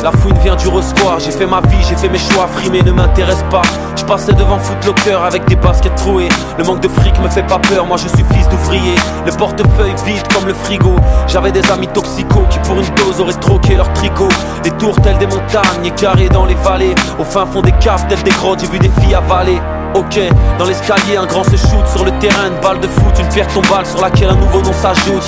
La 0.03 0.11
fouine 0.11 0.37
vient 0.43 0.55
du 0.55 0.67
resquoir. 0.67 1.19
J'ai 1.19 1.31
fait 1.31 1.47
ma 1.47 1.59
vie, 1.61 1.83
j'ai 1.89 1.95
fait 1.95 2.09
mes 2.09 2.19
choix. 2.19 2.47
Frimer 2.47 2.83
ne 2.83 2.91
m'intéresse 2.91 3.43
pas. 3.49 3.63
Je 3.95 4.03
passais 4.03 4.33
devant 4.33 4.59
Footlocker 4.59 5.17
avec 5.25 5.45
des 5.45 5.55
baskets 5.55 5.95
trouées. 5.95 6.29
Le 6.59 6.63
manque 6.63 6.81
de 6.81 6.87
fric 6.87 7.19
me 7.19 7.27
fait 7.29 7.45
pas 7.47 7.57
peur. 7.57 7.87
Moi 7.87 7.97
je 7.97 8.07
suis 8.07 8.23
fils 8.33 8.47
d'ouvrier. 8.49 8.95
Le 9.25 9.31
portefeuille 9.31 9.95
vide 10.05 10.27
comme 10.31 10.45
le 10.45 10.53
frigo. 10.53 10.95
J'avais 11.27 11.51
des 11.51 11.65
amis 11.71 11.87
toxicaux 11.87 12.45
qui 12.51 12.59
pour 12.59 12.75
une 12.75 12.93
dose 12.95 13.19
auraient 13.19 13.33
troqué 13.33 13.75
leur 13.75 13.91
tricot. 13.93 14.29
Des 14.61 14.71
tours 14.71 14.99
telles 15.01 15.17
des 15.17 15.27
montagnes, 15.27 15.91
carrés 15.95 16.29
dans 16.29 16.45
les 16.45 16.55
vallées. 16.55 16.93
Au 17.17 17.23
fin 17.23 17.47
fond 17.47 17.61
des 17.61 17.73
caves 17.73 18.05
telles 18.07 18.23
des 18.23 18.31
grottes, 18.31 18.59
j'ai 18.59 18.67
vu 18.67 18.77
des 18.77 18.91
filles 19.01 19.15
avaler. 19.15 19.59
Ok, 19.95 20.19
dans 20.59 20.65
l'escalier, 20.65 21.15
un 21.15 21.25
grand 21.25 21.45
se 21.45 21.55
shoot 21.55 21.87
sur 21.87 22.03
le 22.03 22.11
terrain, 22.19 22.47
une 22.47 22.61
balle 22.61 22.81
de 22.81 22.87
foot, 22.87 23.17
une 23.17 23.29
pierre 23.29 23.47
tombale 23.47 23.85
sur 23.85 24.01
laquelle 24.01 24.27
un 24.27 24.35
nouveau 24.35 24.61
nom 24.61 24.73
s'ajoute. 24.73 25.23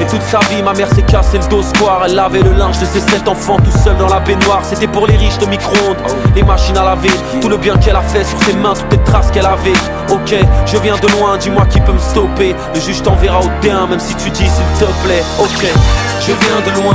Et 0.00 0.06
toute 0.06 0.22
sa 0.22 0.38
vie, 0.48 0.62
ma 0.62 0.72
mère 0.74 0.86
s'est 0.94 1.02
cassé 1.02 1.38
le 1.38 1.46
dos 1.48 1.60
square. 1.60 2.02
Elle 2.06 2.14
lavait 2.14 2.42
le 2.42 2.52
linge 2.52 2.78
de 2.78 2.86
ses 2.86 3.00
sept 3.00 3.26
enfants 3.26 3.56
tout 3.56 3.76
seul 3.82 3.96
dans 3.96 4.06
la 4.06 4.20
baignoire. 4.20 4.60
C'était 4.62 4.86
pour 4.86 5.08
les 5.08 5.16
riches 5.16 5.38
de 5.38 5.46
micro-ondes, 5.46 5.96
les 6.36 6.44
machines 6.44 6.76
à 6.76 6.84
laver, 6.84 7.10
tout 7.40 7.48
le 7.48 7.56
bien 7.56 7.76
qu'elle 7.78 7.96
a 7.96 8.00
fait 8.00 8.22
sur 8.22 8.40
ses 8.44 8.52
mains, 8.52 8.74
toutes 8.74 8.92
les 8.92 9.02
traces 9.02 9.32
qu'elle 9.32 9.44
avait. 9.44 9.72
Ok, 10.08 10.36
je 10.66 10.76
viens 10.78 10.96
de 10.98 11.08
loin, 11.18 11.36
dis-moi 11.36 11.66
qui 11.68 11.80
peut 11.80 11.92
me 11.92 11.98
stopper. 11.98 12.54
Le 12.74 12.80
juge 12.80 13.02
t'enverra 13.02 13.40
au 13.40 13.50
terrain, 13.60 13.88
même 13.88 13.98
si 13.98 14.14
tu 14.14 14.30
dis 14.30 14.48
s'il 14.48 14.78
te 14.78 14.84
plaît. 15.04 15.24
Ok, 15.40 15.66
je 16.20 16.26
viens 16.32 16.60
de 16.64 16.80
loin, 16.80 16.94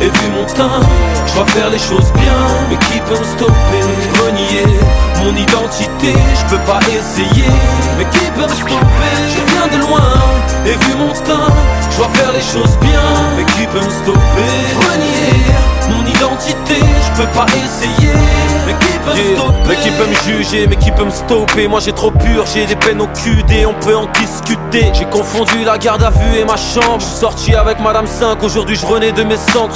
et 0.00 0.04
vu 0.04 0.30
mon 0.32 0.44
teint, 0.44 0.80
je 1.26 1.34
dois 1.34 1.46
faire 1.46 1.70
les 1.70 1.78
choses 1.78 2.12
bien, 2.14 2.38
mais 2.70 2.76
qui 2.76 3.00
peut 3.00 3.18
me 3.18 3.24
stopper? 3.24 3.82
Renier 4.24 4.78
mon 5.26 5.36
identité, 5.36 6.14
je 6.34 6.54
peux 6.54 6.62
pas 6.62 6.78
essayer, 6.88 7.50
mais 7.98 8.04
qui 8.04 8.26
peut 8.30 8.42
me 8.42 8.54
stopper? 8.54 9.16
Je 9.28 9.52
viens 9.52 9.78
de 9.78 9.84
loin, 9.84 10.00
et 10.64 10.70
vu 10.70 10.94
mon 10.96 11.12
teint, 11.12 11.52
je 11.90 11.96
dois 11.96 12.08
faire 12.14 12.32
les 12.32 12.40
choses 12.40 12.76
bien, 12.80 13.00
mais 13.36 13.44
qui 13.44 13.66
peut 13.66 13.84
me 13.84 13.90
stopper? 13.90 14.52
Renier 14.86 15.42
mon 15.90 16.06
identité, 16.06 16.76
je 16.78 17.22
peux 17.22 17.28
pas 17.28 17.46
essayer, 17.46 18.12
mais 18.66 18.74
qui 18.74 18.98
peut 18.98 19.14
me 19.14 19.34
stopper? 19.34 19.68
Mais 19.68 19.76
qui 19.76 19.90
peut 19.90 20.06
me 20.06 20.14
juger, 20.32 20.66
mais 20.68 20.76
qui 20.76 20.90
peut 20.92 21.04
me 21.04 21.10
stopper? 21.10 21.66
Moi 21.66 21.80
j'ai 21.80 21.92
trop 21.92 22.12
pur, 22.12 22.44
j'ai 22.46 22.66
des 22.66 22.76
peines 22.76 23.00
au 23.00 23.08
QD, 23.08 23.66
on 23.66 23.74
peut 23.84 23.96
en 23.96 24.06
discuter. 24.06 24.92
J'ai 24.92 25.06
confondu 25.06 25.64
la 25.64 25.78
garde 25.78 26.04
à 26.04 26.10
vue 26.10 26.38
et 26.38 26.44
ma 26.44 26.56
chambre, 26.56 27.00
je 27.00 27.06
suis 27.06 27.16
sorti 27.16 27.54
avec 27.54 27.80
Madame 27.80 28.06
5, 28.06 28.42
aujourd'hui 28.44 28.76
je 28.76 28.86
renais 28.86 29.12
de 29.12 29.24
mes 29.24 29.36
centres 29.36 29.74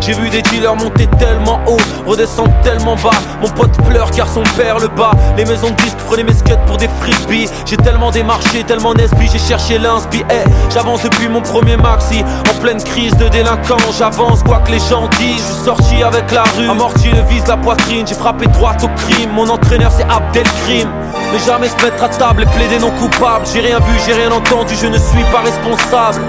j'ai 0.00 0.12
vu 0.14 0.28
des 0.30 0.42
dealers 0.42 0.76
monter 0.76 1.06
tellement 1.18 1.60
haut, 1.66 1.76
redescendre 2.06 2.52
tellement 2.62 2.96
bas. 2.96 3.10
Mon 3.40 3.48
pote 3.48 3.76
pleure 3.88 4.10
car 4.10 4.26
son 4.28 4.42
père 4.56 4.78
le 4.78 4.88
bat. 4.88 5.10
Les 5.36 5.44
maisons 5.44 5.70
de 5.70 5.76
disques 5.76 5.98
prenaient 6.06 6.24
mes 6.24 6.32
scuds 6.32 6.56
pour 6.66 6.76
des 6.76 6.88
frisbees. 7.00 7.50
J'ai 7.66 7.76
tellement 7.76 8.10
démarché, 8.10 8.64
tellement 8.64 8.94
nesby 8.94 9.20
vie, 9.20 9.30
j'ai 9.32 9.38
cherché 9.38 9.78
l'inspi. 9.78 10.24
Eh, 10.30 10.48
j'avance 10.72 11.02
depuis 11.02 11.28
mon 11.28 11.42
premier 11.42 11.76
maxi. 11.76 12.24
En 12.50 12.60
pleine 12.60 12.82
crise 12.82 13.14
de 13.16 13.28
délinquance, 13.28 13.98
j'avance 13.98 14.42
quoi 14.42 14.58
que 14.60 14.72
les 14.72 14.78
gens 14.78 15.08
disent. 15.18 15.36
Je 15.36 15.54
suis 15.54 15.64
sorti 15.64 16.02
avec 16.02 16.30
la 16.32 16.44
rue, 16.56 16.70
amorti 16.70 17.10
le 17.10 17.22
vise 17.28 17.46
la 17.46 17.56
poitrine. 17.56 18.06
J'ai 18.06 18.14
frappé 18.14 18.46
droit 18.46 18.74
au 18.82 18.88
crime. 19.02 19.30
Mon 19.34 19.48
entraîneur 19.48 19.92
c'est 19.94 20.04
Abdelkrim. 20.04 20.88
Mais 21.32 21.38
jamais 21.46 21.68
se 21.68 21.84
mettre 21.84 22.02
à 22.02 22.08
table 22.08 22.42
et 22.42 22.46
plaider 22.46 22.78
non 22.78 22.90
coupable. 22.92 23.44
J'ai 23.52 23.60
rien 23.60 23.78
vu, 23.78 23.92
j'ai 24.06 24.14
rien 24.14 24.32
entendu, 24.32 24.74
je 24.80 24.86
ne 24.86 24.98
suis 24.98 25.24
pas 25.32 25.40
responsable. 25.40 26.20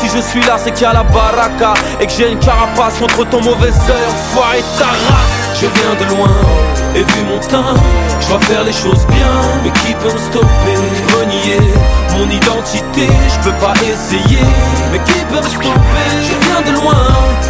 Si 0.00 0.08
je 0.08 0.22
suis 0.22 0.40
là, 0.40 0.56
c'est 0.56 0.72
qu'il 0.72 0.82
y 0.82 0.86
a 0.86 0.94
la 0.94 1.02
baraka 1.02 1.74
et 2.00 2.06
que 2.06 2.12
j'ai 2.12 2.32
une 2.32 2.38
carapace 2.38 2.98
contre 2.98 3.19
ton 3.24 3.42
mauvais 3.42 3.68
œil. 3.68 4.06
Enfoiré 4.08 4.62
ta 4.78 4.86
race. 4.86 5.40
Je 5.60 5.66
viens 5.66 5.94
de 6.00 6.14
loin 6.14 6.30
et 6.94 7.02
vu 7.02 7.24
mon 7.28 7.38
teint, 7.38 7.74
je 8.20 8.28
dois 8.28 8.40
faire 8.40 8.64
les 8.64 8.72
choses 8.72 9.06
bien. 9.08 9.28
Mais 9.62 9.70
qui 9.70 9.94
peut 9.94 10.12
me 10.12 10.18
stopper? 10.18 10.46
Renier 11.18 11.60
mon 12.16 12.28
identité, 12.28 13.06
je 13.06 13.50
peux 13.50 13.56
pas 13.56 13.74
essayer. 13.82 14.44
Mais 14.92 14.98
qui 14.98 15.20
peut 15.30 15.36
me 15.36 15.48
stopper? 15.48 16.10
Je 16.22 16.46
viens 16.46 16.72
de 16.72 16.80
loin 16.80 17.06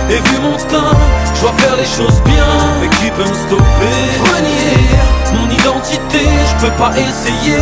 et 0.09 0.17
vu 0.17 0.39
mon 0.43 0.57
teint, 0.57 0.97
je 1.35 1.41
dois 1.41 1.53
faire 1.59 1.77
les 1.77 1.85
choses 1.85 2.21
bien. 2.25 2.45
Mais 2.81 2.89
qui 2.89 3.11
peut 3.11 3.29
me 3.29 3.35
stopper? 3.35 3.97
Renier 4.35 5.11
mon 5.33 5.49
identité, 5.49 6.27
je 6.49 6.67
peux 6.67 6.73
pas 6.73 6.91
essayer 6.97 7.59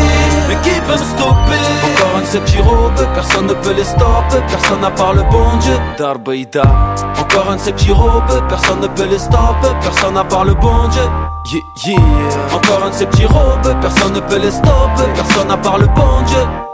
Mais 0.49 0.57
qui 0.63 0.81
peut 0.81 0.93
me 0.93 0.97
stopper? 0.97 1.61
Encore 1.85 2.17
un 2.17 2.21
de 2.23 2.27
ces 2.27 2.41
petits 2.41 2.61
robes, 2.61 3.07
personne 3.15 3.47
ne 3.47 3.53
peut 3.53 3.75
les 3.77 3.85
stopper. 3.85 4.41
Personne 4.49 4.81
n'a 4.81 4.91
part 4.91 5.13
le 5.13 5.23
bon 5.25 5.57
Dieu 5.61 5.75
Darbaïda 5.99 6.63
Encore 7.19 7.51
un 7.51 7.57
de 7.57 7.61
ces 7.61 7.73
petits 7.73 7.93
robes, 7.93 8.49
personne 8.49 8.81
ne 8.81 8.87
peut 8.87 9.05
les 9.05 9.19
stopper. 9.19 9.69
Personne 9.83 10.15
n'a 10.15 10.25
part 10.25 10.45
le 10.45 10.55
bon 10.55 10.89
Dieu. 10.89 11.03
Yeah, 11.53 11.61
yeah. 11.87 12.01
Encore 12.55 12.85
un 12.87 12.91
de 12.91 12.95
ces 12.95 13.07
petits 13.07 13.27
robes, 13.27 13.81
personne 13.81 14.15
ne 14.15 14.21
peut 14.21 14.39
les 14.39 14.51
stopper. 14.51 15.13
Personne 15.15 15.49
n'a 15.49 15.57
part 15.57 15.79
le 15.79 15.87
bon 15.87 16.23
Dieu 16.27 16.68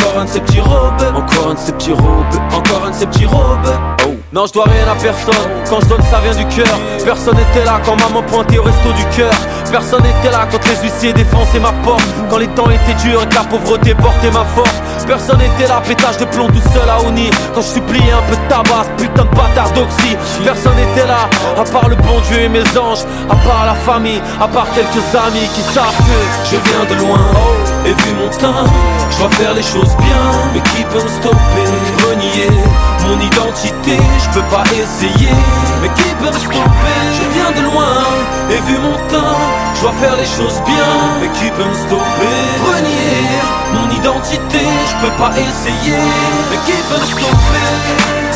encore 0.00 0.20
un 0.20 0.24
de 0.24 0.30
ces 0.30 0.40
petits 0.40 0.60
robes, 0.60 1.02
encore 1.14 1.50
un 1.50 1.54
de 1.54 1.58
ces 1.58 1.72
petits 1.72 1.92
robes, 1.92 2.54
encore 2.54 2.84
un 2.86 2.90
de 2.90 2.94
ces 2.94 3.06
petits 3.06 3.26
robes. 3.26 3.70
Oh. 4.06 4.14
Non, 4.32 4.46
je 4.46 4.52
dois 4.52 4.64
rien 4.64 4.86
à 4.90 4.94
personne. 4.94 5.34
Quand 5.68 5.80
je 5.80 5.86
donne, 5.86 6.02
ça 6.02 6.20
vient 6.20 6.34
du 6.34 6.46
cœur. 6.54 6.78
Personne 7.04 7.36
n'était 7.36 7.64
là 7.64 7.80
quand 7.84 7.96
maman 8.00 8.22
pointait 8.22 8.58
au 8.58 8.62
resto 8.62 8.92
du 8.92 9.04
cœur. 9.16 9.32
Personne 9.70 10.02
n'était 10.02 10.30
là 10.30 10.48
quand 10.50 10.58
les 10.66 10.76
huissiers 10.82 11.12
défonçaient 11.12 11.60
ma 11.60 11.72
porte. 11.84 12.02
Quand 12.28 12.38
les 12.38 12.48
temps 12.48 12.68
étaient 12.70 13.00
durs 13.02 13.22
et 13.22 13.26
que 13.26 13.34
la 13.34 13.44
pauvreté 13.44 13.94
portait 13.94 14.30
ma 14.30 14.44
force. 14.44 14.74
Personne 15.06 15.38
n'était 15.38 15.68
là, 15.68 15.80
pétage 15.86 16.16
de 16.18 16.24
plomb 16.24 16.48
tout 16.48 16.62
seul 16.72 16.88
à 16.88 17.00
Oni. 17.06 17.30
Quand 17.54 17.62
je 17.62 17.66
suppliais 17.66 18.12
un 18.12 18.22
peu 18.28 18.36
de 18.36 18.48
tabac, 18.48 18.86
putain 18.96 19.24
de 19.24 19.30
bâtard 19.30 19.70
d'oxy. 19.72 20.16
Personne 20.44 20.74
n'était 20.74 21.06
là, 21.06 21.28
à 21.56 21.64
part 21.64 21.88
le 21.88 21.96
bon 21.96 22.20
Dieu 22.28 22.40
et 22.40 22.48
mes 22.48 22.66
anges. 22.78 23.04
À 23.30 23.36
part 23.36 23.66
la 23.66 23.74
famille, 23.74 24.20
à 24.40 24.48
part 24.48 24.66
quelques 24.74 25.06
amis 25.14 25.48
qui 25.54 25.62
savent 25.62 25.96
que 25.98 26.50
je 26.50 26.56
viens 26.56 26.96
de 26.96 27.00
loin. 27.02 27.20
Et 27.86 27.92
vu 27.92 28.14
mon 28.20 28.28
teint, 28.28 28.66
je 29.10 29.18
dois 29.18 29.30
faire 29.30 29.54
les 29.54 29.62
choses 29.62 29.94
bien. 29.98 30.24
Mais 30.52 30.60
qui 30.60 30.84
peut 30.84 31.02
me 31.02 31.08
stopper 31.08 31.66
Renier 32.08 32.50
mon 33.10 33.20
identité, 33.20 33.98
je 34.18 34.28
peux 34.30 34.46
pas 34.46 34.62
essayer. 34.72 35.34
Mais 35.82 35.88
qui 35.88 36.10
peut 36.20 36.26
me 36.26 36.38
stopper? 36.38 37.00
Je 37.18 37.28
viens 37.34 37.50
de 37.50 37.62
loin 37.68 38.04
et 38.50 38.60
vu 38.66 38.78
mon 38.78 38.96
teint, 39.08 39.36
je 39.74 39.80
dois 39.80 39.92
faire 40.00 40.16
les 40.16 40.26
choses 40.26 40.60
bien. 40.64 40.90
Mais 41.20 41.28
qui 41.38 41.50
peut 41.50 41.64
me 41.64 41.74
stopper? 41.74 42.38
Renier 42.70 43.26
mon 43.74 43.90
identité, 43.90 44.64
je 44.90 45.06
peux 45.06 45.14
pas 45.22 45.32
essayer. 45.32 45.98
Mais 46.50 46.58
qui 46.66 46.78
peut 46.88 47.00
me 47.00 47.06
stopper? 47.06 48.29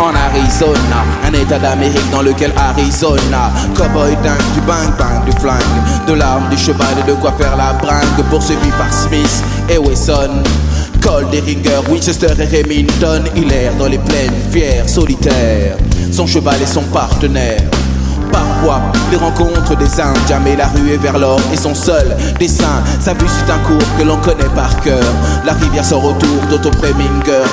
En 0.00 0.14
Arizona, 0.14 1.04
un 1.24 1.32
état 1.32 1.60
d'Amérique 1.60 2.10
dans 2.10 2.22
lequel 2.22 2.52
Arizona, 2.56 3.52
cowboy 3.76 4.16
dingue, 4.24 4.52
du 4.54 4.60
bang 4.62 4.90
bang, 4.98 5.24
du 5.24 5.32
flingue, 5.40 6.06
de 6.08 6.14
l'arme, 6.14 6.48
du 6.50 6.56
cheval 6.56 6.98
et 6.98 7.08
de 7.08 7.14
quoi 7.14 7.32
faire 7.38 7.56
la 7.56 7.74
bringue, 7.74 8.24
poursuivi 8.30 8.68
par 8.76 8.92
Smith 8.92 9.44
et 9.68 9.78
Wesson. 9.78 10.42
Cole, 11.00 11.30
Deringer, 11.30 11.88
Winchester 11.88 12.34
et 12.38 12.62
Remington, 12.62 13.22
il 13.36 13.52
erre 13.52 13.74
dans 13.78 13.86
les 13.86 13.98
plaines, 13.98 14.34
fier, 14.50 14.88
solitaire, 14.88 15.76
son 16.10 16.26
cheval 16.26 16.60
et 16.60 16.66
son 16.66 16.82
partenaire. 16.82 17.62
Les 19.10 19.16
rencontres 19.16 19.76
des 19.76 20.00
Indiens, 20.00 20.40
mais 20.44 20.56
la 20.56 20.66
rue 20.66 20.92
est 20.92 20.96
vers 20.96 21.16
l'or 21.18 21.40
et 21.52 21.56
son 21.56 21.74
seul 21.74 22.16
dessin. 22.38 22.82
Sa 23.00 23.14
vue, 23.14 23.26
c'est 23.28 23.50
un 23.50 23.58
cours 23.58 23.96
que 23.96 24.02
l'on 24.02 24.16
connaît 24.16 24.48
par 24.54 24.80
cœur. 24.80 25.02
La 25.44 25.52
rivière 25.52 25.84
sort 25.84 26.04
autour 26.04 26.42
d'Otto 26.50 26.70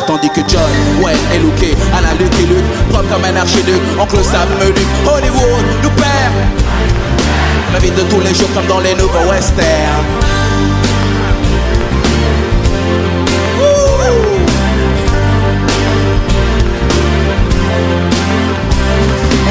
tandis 0.08 0.30
que 0.30 0.42
John 0.48 0.62
Wayne 1.02 1.18
est 1.34 1.40
looké 1.40 1.76
à 1.96 2.02
la 2.02 2.14
et 2.14 2.46
lutte, 2.48 2.90
propre 2.90 3.08
comme 3.10 3.24
un 3.24 3.36
archiduc. 3.40 3.82
Oncle 4.00 4.24
Sam 4.24 4.50
me 4.60 4.68
lutte, 4.68 4.88
Hollywood 5.06 5.66
nous 5.84 5.90
perd. 5.92 6.34
La 7.74 7.80
vie 7.80 7.92
de 7.92 8.02
tous 8.10 8.22
les 8.22 8.34
jours 8.34 8.50
comme 8.54 8.68
dans 8.68 8.80
les 8.80 8.96
nouveaux 8.96 9.30
westerns. 9.30 9.66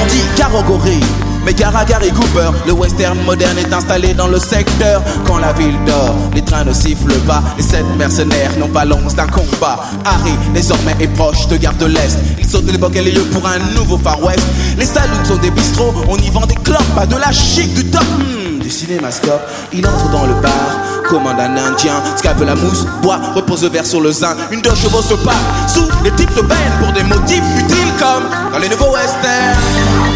On 0.02 0.06
dit 0.06 0.24
Garogori, 0.36 1.00
mais 1.44 1.54
Garagar 1.54 2.02
et 2.02 2.10
Cooper, 2.10 2.50
le 2.66 2.72
western 2.72 3.18
moderne 3.24 3.58
est 3.58 3.72
installé 3.72 4.14
dans 4.14 4.26
le 4.26 4.38
secteur. 4.38 5.02
Quand 5.26 5.38
la 5.38 5.52
ville 5.52 5.76
dort, 5.86 6.14
les 6.34 6.42
trains 6.42 6.64
ne 6.64 6.72
sifflent 6.72 7.18
pas, 7.26 7.42
les 7.56 7.62
sept 7.62 7.84
mercenaires 7.98 8.50
n'ont 8.58 8.68
pas 8.68 8.84
l'once 8.84 9.14
d'un 9.14 9.26
combat. 9.26 9.80
Harry, 10.04 10.34
désormais, 10.54 10.96
est 11.00 11.08
proche 11.08 11.46
de 11.48 11.56
Gare 11.56 11.74
de 11.74 11.86
l'Est. 11.86 12.18
Il 12.38 12.48
saute 12.48 12.70
l'époque 12.70 12.96
et 12.96 13.02
les 13.02 13.12
lieux 13.12 13.24
pour 13.32 13.46
un 13.46 13.58
nouveau 13.74 13.98
Far 13.98 14.22
West. 14.22 14.44
Les 14.78 14.86
saloons 14.86 15.24
sont 15.24 15.36
des 15.36 15.50
bistrots, 15.50 15.94
on 16.08 16.16
y 16.16 16.30
vend 16.30 16.46
des 16.46 16.56
clopes, 16.56 16.94
pas 16.94 17.06
de 17.06 17.16
la 17.16 17.32
chic 17.32 17.72
du 17.74 17.84
top. 17.84 18.02
Hmm, 18.02 18.60
du 18.60 18.70
cinémascope, 18.70 19.42
il 19.72 19.86
entre 19.86 20.10
dans 20.10 20.26
le 20.26 20.34
bar, 20.34 20.78
commande 21.08 21.38
un 21.38 21.56
indien, 21.56 22.02
scalpe 22.16 22.40
la 22.40 22.54
mousse, 22.54 22.86
boit, 23.02 23.20
repose 23.34 23.62
le 23.62 23.68
verre 23.68 23.86
sur 23.86 24.00
le 24.00 24.10
zin. 24.10 24.36
Une 24.50 24.62
deux 24.62 24.74
chevaux 24.74 25.02
se 25.02 25.14
part, 25.14 25.34
sous 25.68 25.86
les 26.02 26.10
types 26.12 26.30
se 26.34 26.40
baignent 26.40 26.78
pour 26.80 26.92
des 26.92 27.02
motifs 27.02 27.44
utiles 27.58 27.92
comme 27.98 28.52
dans 28.52 28.58
les 28.58 28.68
nouveaux 28.68 28.92
westerns. 28.92 30.13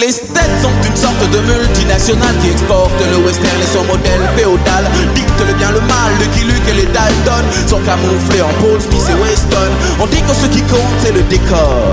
Les 0.00 0.12
States 0.12 0.62
sont 0.62 0.72
une 0.88 0.96
sorte 0.96 1.30
de 1.30 1.38
multinationale 1.40 2.34
qui 2.40 2.48
exporte 2.48 2.98
le 3.12 3.18
western 3.18 3.60
et 3.60 3.66
son 3.66 3.84
modèle 3.84 4.22
féodal. 4.34 4.88
Dicte 5.14 5.40
le 5.46 5.52
bien, 5.52 5.70
le 5.72 5.80
mal, 5.80 6.10
le 6.18 6.24
Guy 6.32 6.44
Luke 6.44 6.68
et 6.70 6.72
les 6.72 6.86
Dalton 6.86 7.44
sont 7.66 7.80
camouflés 7.80 8.40
en 8.40 8.48
Paul 8.62 8.80
Smith 8.80 9.04
et 9.10 9.20
Weston. 9.20 9.70
On 10.00 10.06
dit 10.06 10.22
que 10.22 10.32
ce 10.32 10.46
qui 10.46 10.62
compte 10.62 10.96
c'est 11.04 11.12
le 11.12 11.22
décor. 11.24 11.92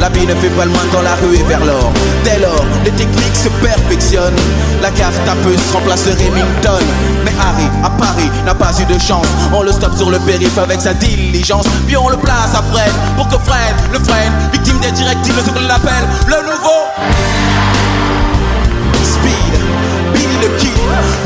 La 0.00 0.08
vie 0.10 0.26
ne 0.26 0.34
fait 0.34 0.50
pas 0.50 0.64
le 0.64 0.70
moins 0.70 0.86
dans 0.92 1.02
la 1.02 1.14
rue 1.16 1.34
et 1.34 1.42
vers 1.44 1.64
l'or. 1.64 1.92
Dès 2.22 2.38
lors, 2.38 2.64
les 2.84 2.92
techniques 2.92 3.34
se 3.34 3.48
perfectionnent. 3.48 4.36
La 4.80 4.90
carte 4.90 5.16
à 5.28 5.34
peu 5.42 5.56
se 5.56 5.72
remplace 5.72 6.06
Remington. 6.06 6.84
Mais 7.24 7.32
Harry, 7.40 7.68
à 7.82 7.90
Paris, 7.90 8.30
n'a 8.46 8.54
pas 8.54 8.70
eu 8.80 8.84
de 8.84 8.98
chance. 8.98 9.26
On 9.52 9.62
le 9.62 9.72
stoppe 9.72 9.96
sur 9.96 10.10
le 10.10 10.18
périph' 10.20 10.58
avec 10.58 10.80
sa 10.80 10.94
diligence. 10.94 11.66
Puis 11.86 11.96
on 11.96 12.08
le 12.08 12.16
place 12.16 12.54
à 12.54 12.62
Fred 12.72 12.92
pour 13.16 13.28
que 13.28 13.38
Fred 13.44 13.74
le 13.92 13.98
freine. 13.98 14.32
Victime 14.52 14.78
des 14.80 14.92
directives 14.92 15.34
ce 15.44 15.50
qu'on 15.50 15.68
appelle 15.68 16.06
le 16.26 16.36
nouveau. 16.46 16.86
Speed, 19.02 19.54
Billy 20.14 20.38
le 20.42 20.48
Kid, 20.58 20.72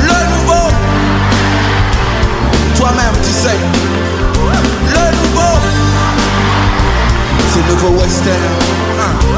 le 0.00 0.30
nouveau. 0.34 0.68
Toi-même, 2.76 3.14
tu 3.22 3.30
sais, 3.30 3.58
C'est 7.62 7.68
le 7.68 7.74
nouveau 7.74 8.00
western. 8.00 8.36
Hein. 9.00 9.31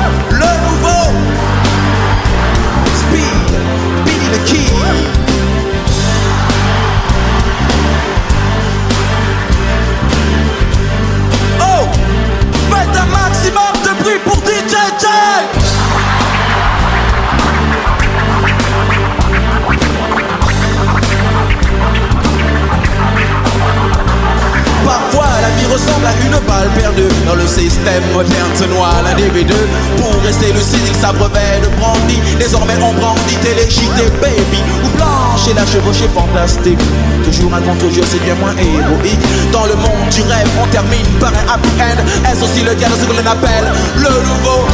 Pour 29.35 30.15
rester 30.23 30.53
lucide 30.53 30.87
il 30.87 30.95
s'abreuvait 30.95 31.61
de 31.61 31.67
brandy. 31.81 32.21
Désormais 32.39 32.75
on 32.81 32.93
brandit 32.95 33.37
téléchité 33.43 34.05
baby. 34.21 34.63
Ou 34.85 34.89
blanche 34.97 35.49
et 35.51 35.55
la 35.55 35.67
chevauchée 35.67 36.09
fantastique. 36.15 36.79
Toujours 37.25 37.53
un 37.53 37.61
contre-jeu 37.63 38.03
c'est 38.07 38.23
bien 38.23 38.37
moins 38.37 38.55
héroïque. 38.57 39.19
Dans 39.51 39.67
le 39.67 39.75
monde 39.75 40.09
du 40.13 40.23
rêve 40.23 40.49
on 40.63 40.67
termine 40.69 41.07
par 41.19 41.31
un 41.31 41.55
happy 41.55 41.69
end. 41.81 42.31
Est-ce 42.31 42.45
aussi 42.45 42.63
le 42.63 42.77
de 42.77 42.81
ce 42.81 43.05
que 43.07 43.13
l'on 43.13 43.27
appelle 43.29 43.73
le 43.97 44.09
nouveau? 44.23 44.69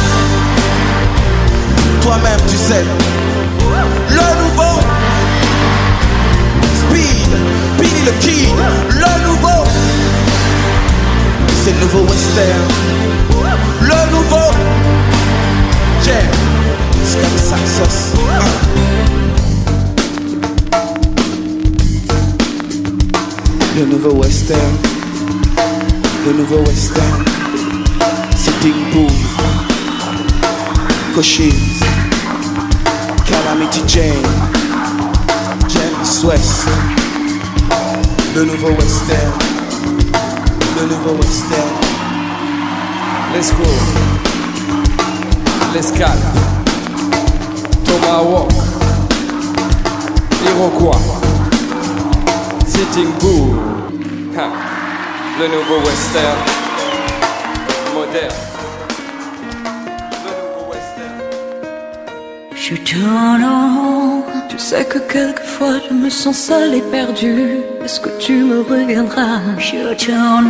Toi-même 2.02 2.40
tu 2.46 2.56
sais. 2.58 2.84
Le 4.10 4.26
nouveau. 4.42 4.78
Speed, 6.80 7.30
Billy 7.78 8.02
le 8.04 8.12
Kid, 8.20 8.54
le 8.90 9.26
nouveau. 9.26 9.64
C'est 11.64 11.72
le 11.72 11.80
nouveau 11.80 12.00
western. 12.00 12.68
Le 13.80 13.99
C'est 17.40 17.66
sauce. 17.66 18.12
Le 23.76 23.84
nouveau 23.86 24.20
western. 24.20 24.58
Le 26.26 26.32
nouveau 26.34 26.58
western. 26.58 27.24
Sitting 28.36 28.90
Boom. 28.92 29.10
Cochise. 31.14 31.80
Calamity 33.26 33.82
Jane. 33.86 34.28
James 35.68 36.24
West. 36.24 36.68
Le 38.34 38.44
nouveau 38.44 38.68
western. 38.68 39.32
Le 40.78 40.86
nouveau 40.86 41.16
western. 41.16 41.70
Let's 43.34 43.52
go. 43.52 43.64
L'escale. 45.72 46.59
Iroquois. 50.46 51.00
Sitting 52.66 53.12
Bull. 53.20 53.56
Le 55.38 55.46
nouveau 55.48 55.78
western. 55.86 56.38
Moderne. 57.94 58.34
Je 62.54 62.74
tourne 62.76 63.44
en 63.44 63.74
rond. 63.74 64.24
Tu 64.48 64.58
sais 64.58 64.84
que 64.84 64.98
quelquefois 64.98 65.49
je 65.88 65.94
me 65.94 66.08
sens 66.08 66.36
seule 66.36 66.74
et 66.74 66.80
perdue. 66.80 67.58
Est-ce 67.84 68.00
que 68.00 68.08
tu 68.18 68.32
me 68.44 68.60
reviendras? 68.60 69.40
Je 69.58 69.76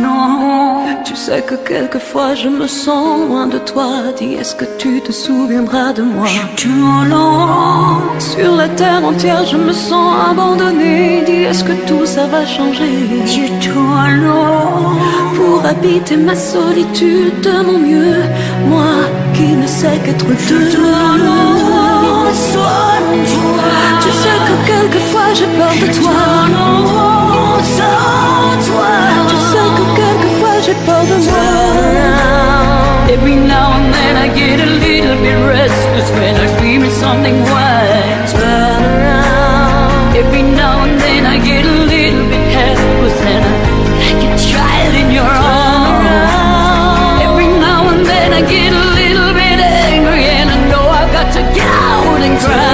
rond. 0.07 0.85
Tu 1.03 1.15
sais 1.15 1.41
que 1.41 1.55
quelquefois 1.55 2.33
je 2.35 2.47
me 2.47 2.67
sens 2.67 3.27
loin 3.27 3.47
de 3.47 3.57
toi. 3.57 3.89
Dis, 4.17 4.33
est-ce 4.33 4.55
que 4.55 4.65
tu 4.77 5.01
te 5.01 5.11
souviendras 5.11 5.91
de 5.93 6.03
moi? 6.03 6.27
Je 6.55 6.67
rond. 6.67 8.19
Sur 8.19 8.55
la 8.55 8.69
terre 8.69 9.03
entière, 9.03 9.45
je 9.45 9.57
me 9.57 9.73
sens 9.73 10.13
abandonnée. 10.29 11.23
Dis, 11.25 11.43
est-ce 11.49 11.63
que 11.63 11.73
tout 11.87 12.05
ça 12.05 12.27
va 12.27 12.45
changer? 12.45 12.93
Je 13.25 13.71
rond. 13.71 14.95
Pour 15.35 15.65
habiter 15.65 16.17
ma 16.17 16.35
solitude 16.35 17.41
de 17.41 17.55
mon 17.67 17.79
mieux. 17.79 18.23
Moi 18.67 18.93
qui 19.33 19.47
ne 19.61 19.67
sais 19.67 19.99
qu'être 20.05 20.25
deux. 20.49 21.90
Every 33.11 33.35
now 33.35 33.73
and 33.77 33.93
then 33.93 34.15
I 34.15 34.27
get 34.33 34.59
a 34.61 34.65
little 34.65 35.17
bit 35.21 35.35
restless 35.45 36.09
when 36.11 36.35
I 36.35 36.47
dream 36.59 36.83
of 36.83 36.91
something. 36.93 37.35
Turn. 38.31 40.15
Every 40.15 40.43
now 40.43 40.83
and 40.85 40.97
then 40.99 41.25
I 41.25 41.37
get 41.37 41.65
a 41.65 41.75
little 41.91 42.25
bit 42.31 42.45
helpless 42.55 43.19
and 43.33 43.43
I'm 43.43 43.59
like 43.99 44.23
a 44.23 44.37
child 44.39 44.93
in 44.95 45.11
your 45.11 45.33
arms. 45.57 46.31
Every 47.27 47.47
now 47.59 47.89
and 47.89 48.05
then 48.05 48.33
I 48.33 48.41
get 48.49 48.80
cry. 52.43 52.70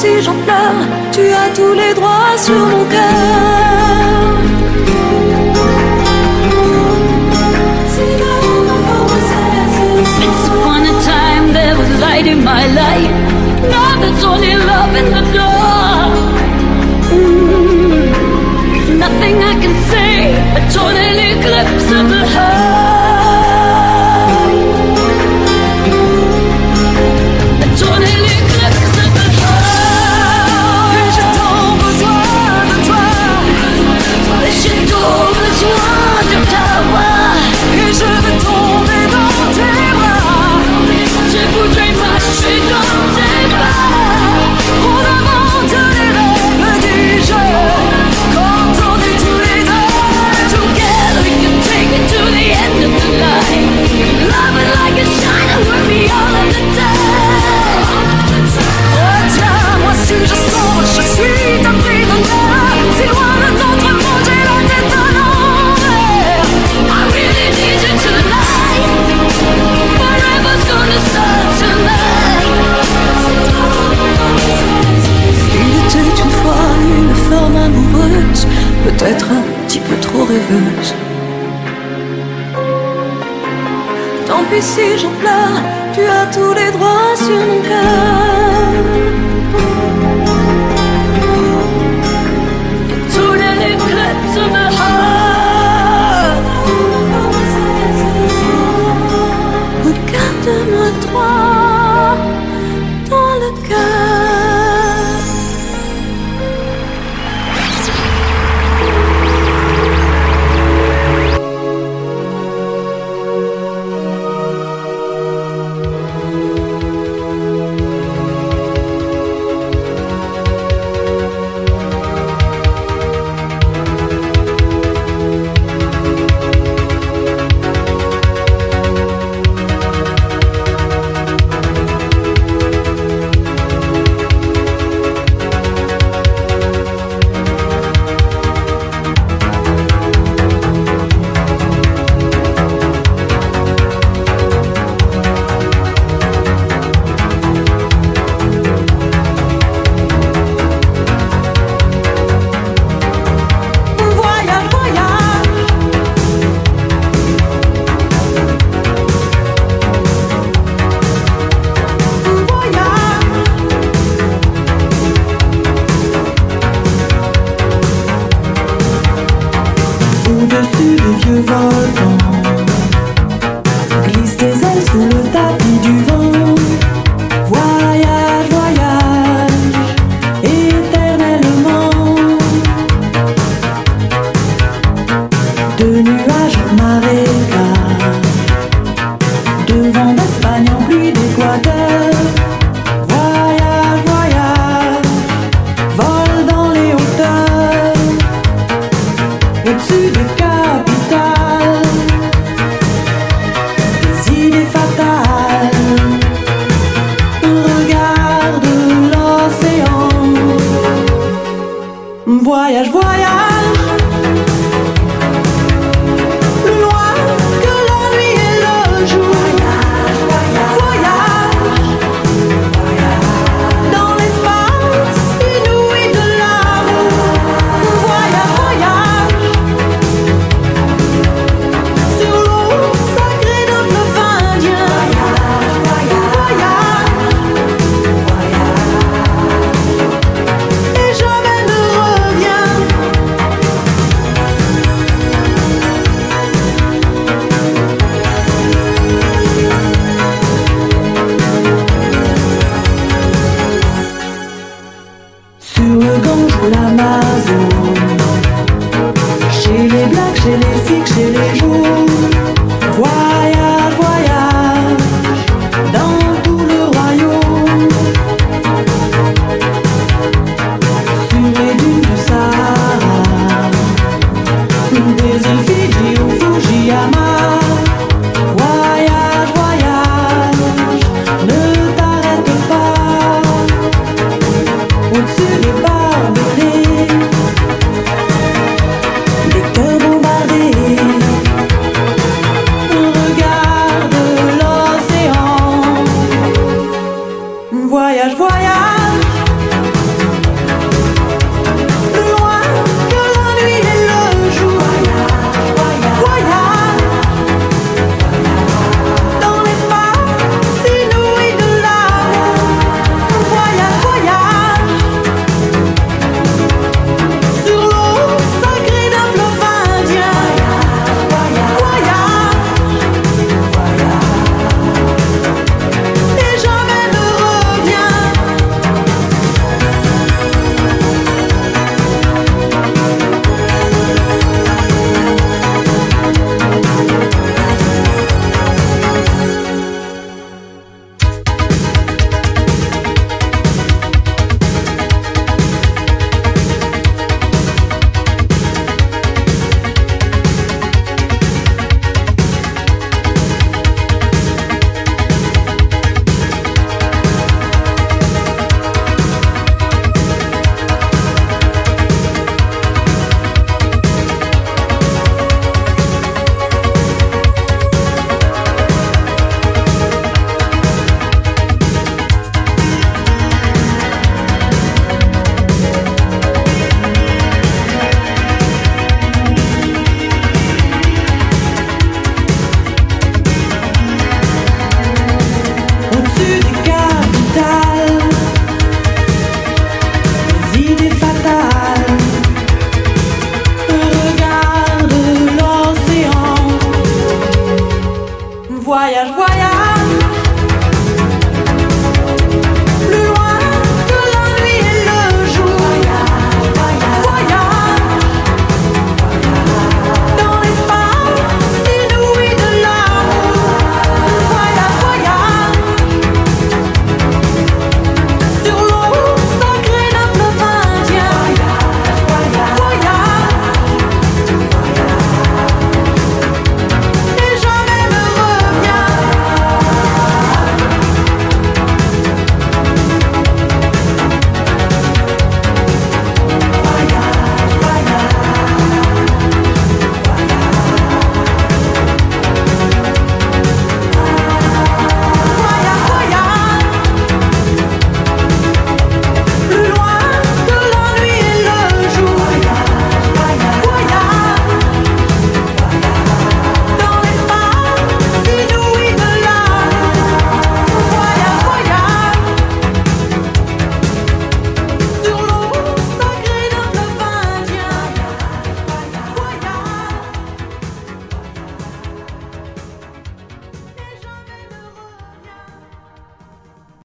Si 0.00 0.22
j'en 0.22 0.34
pleure, 0.46 0.80
tu 1.10 1.22
as 1.32 1.48
tous 1.56 1.72
les 1.72 1.92
droits 1.92 2.36
sur 2.36 2.54
mon 2.54 2.77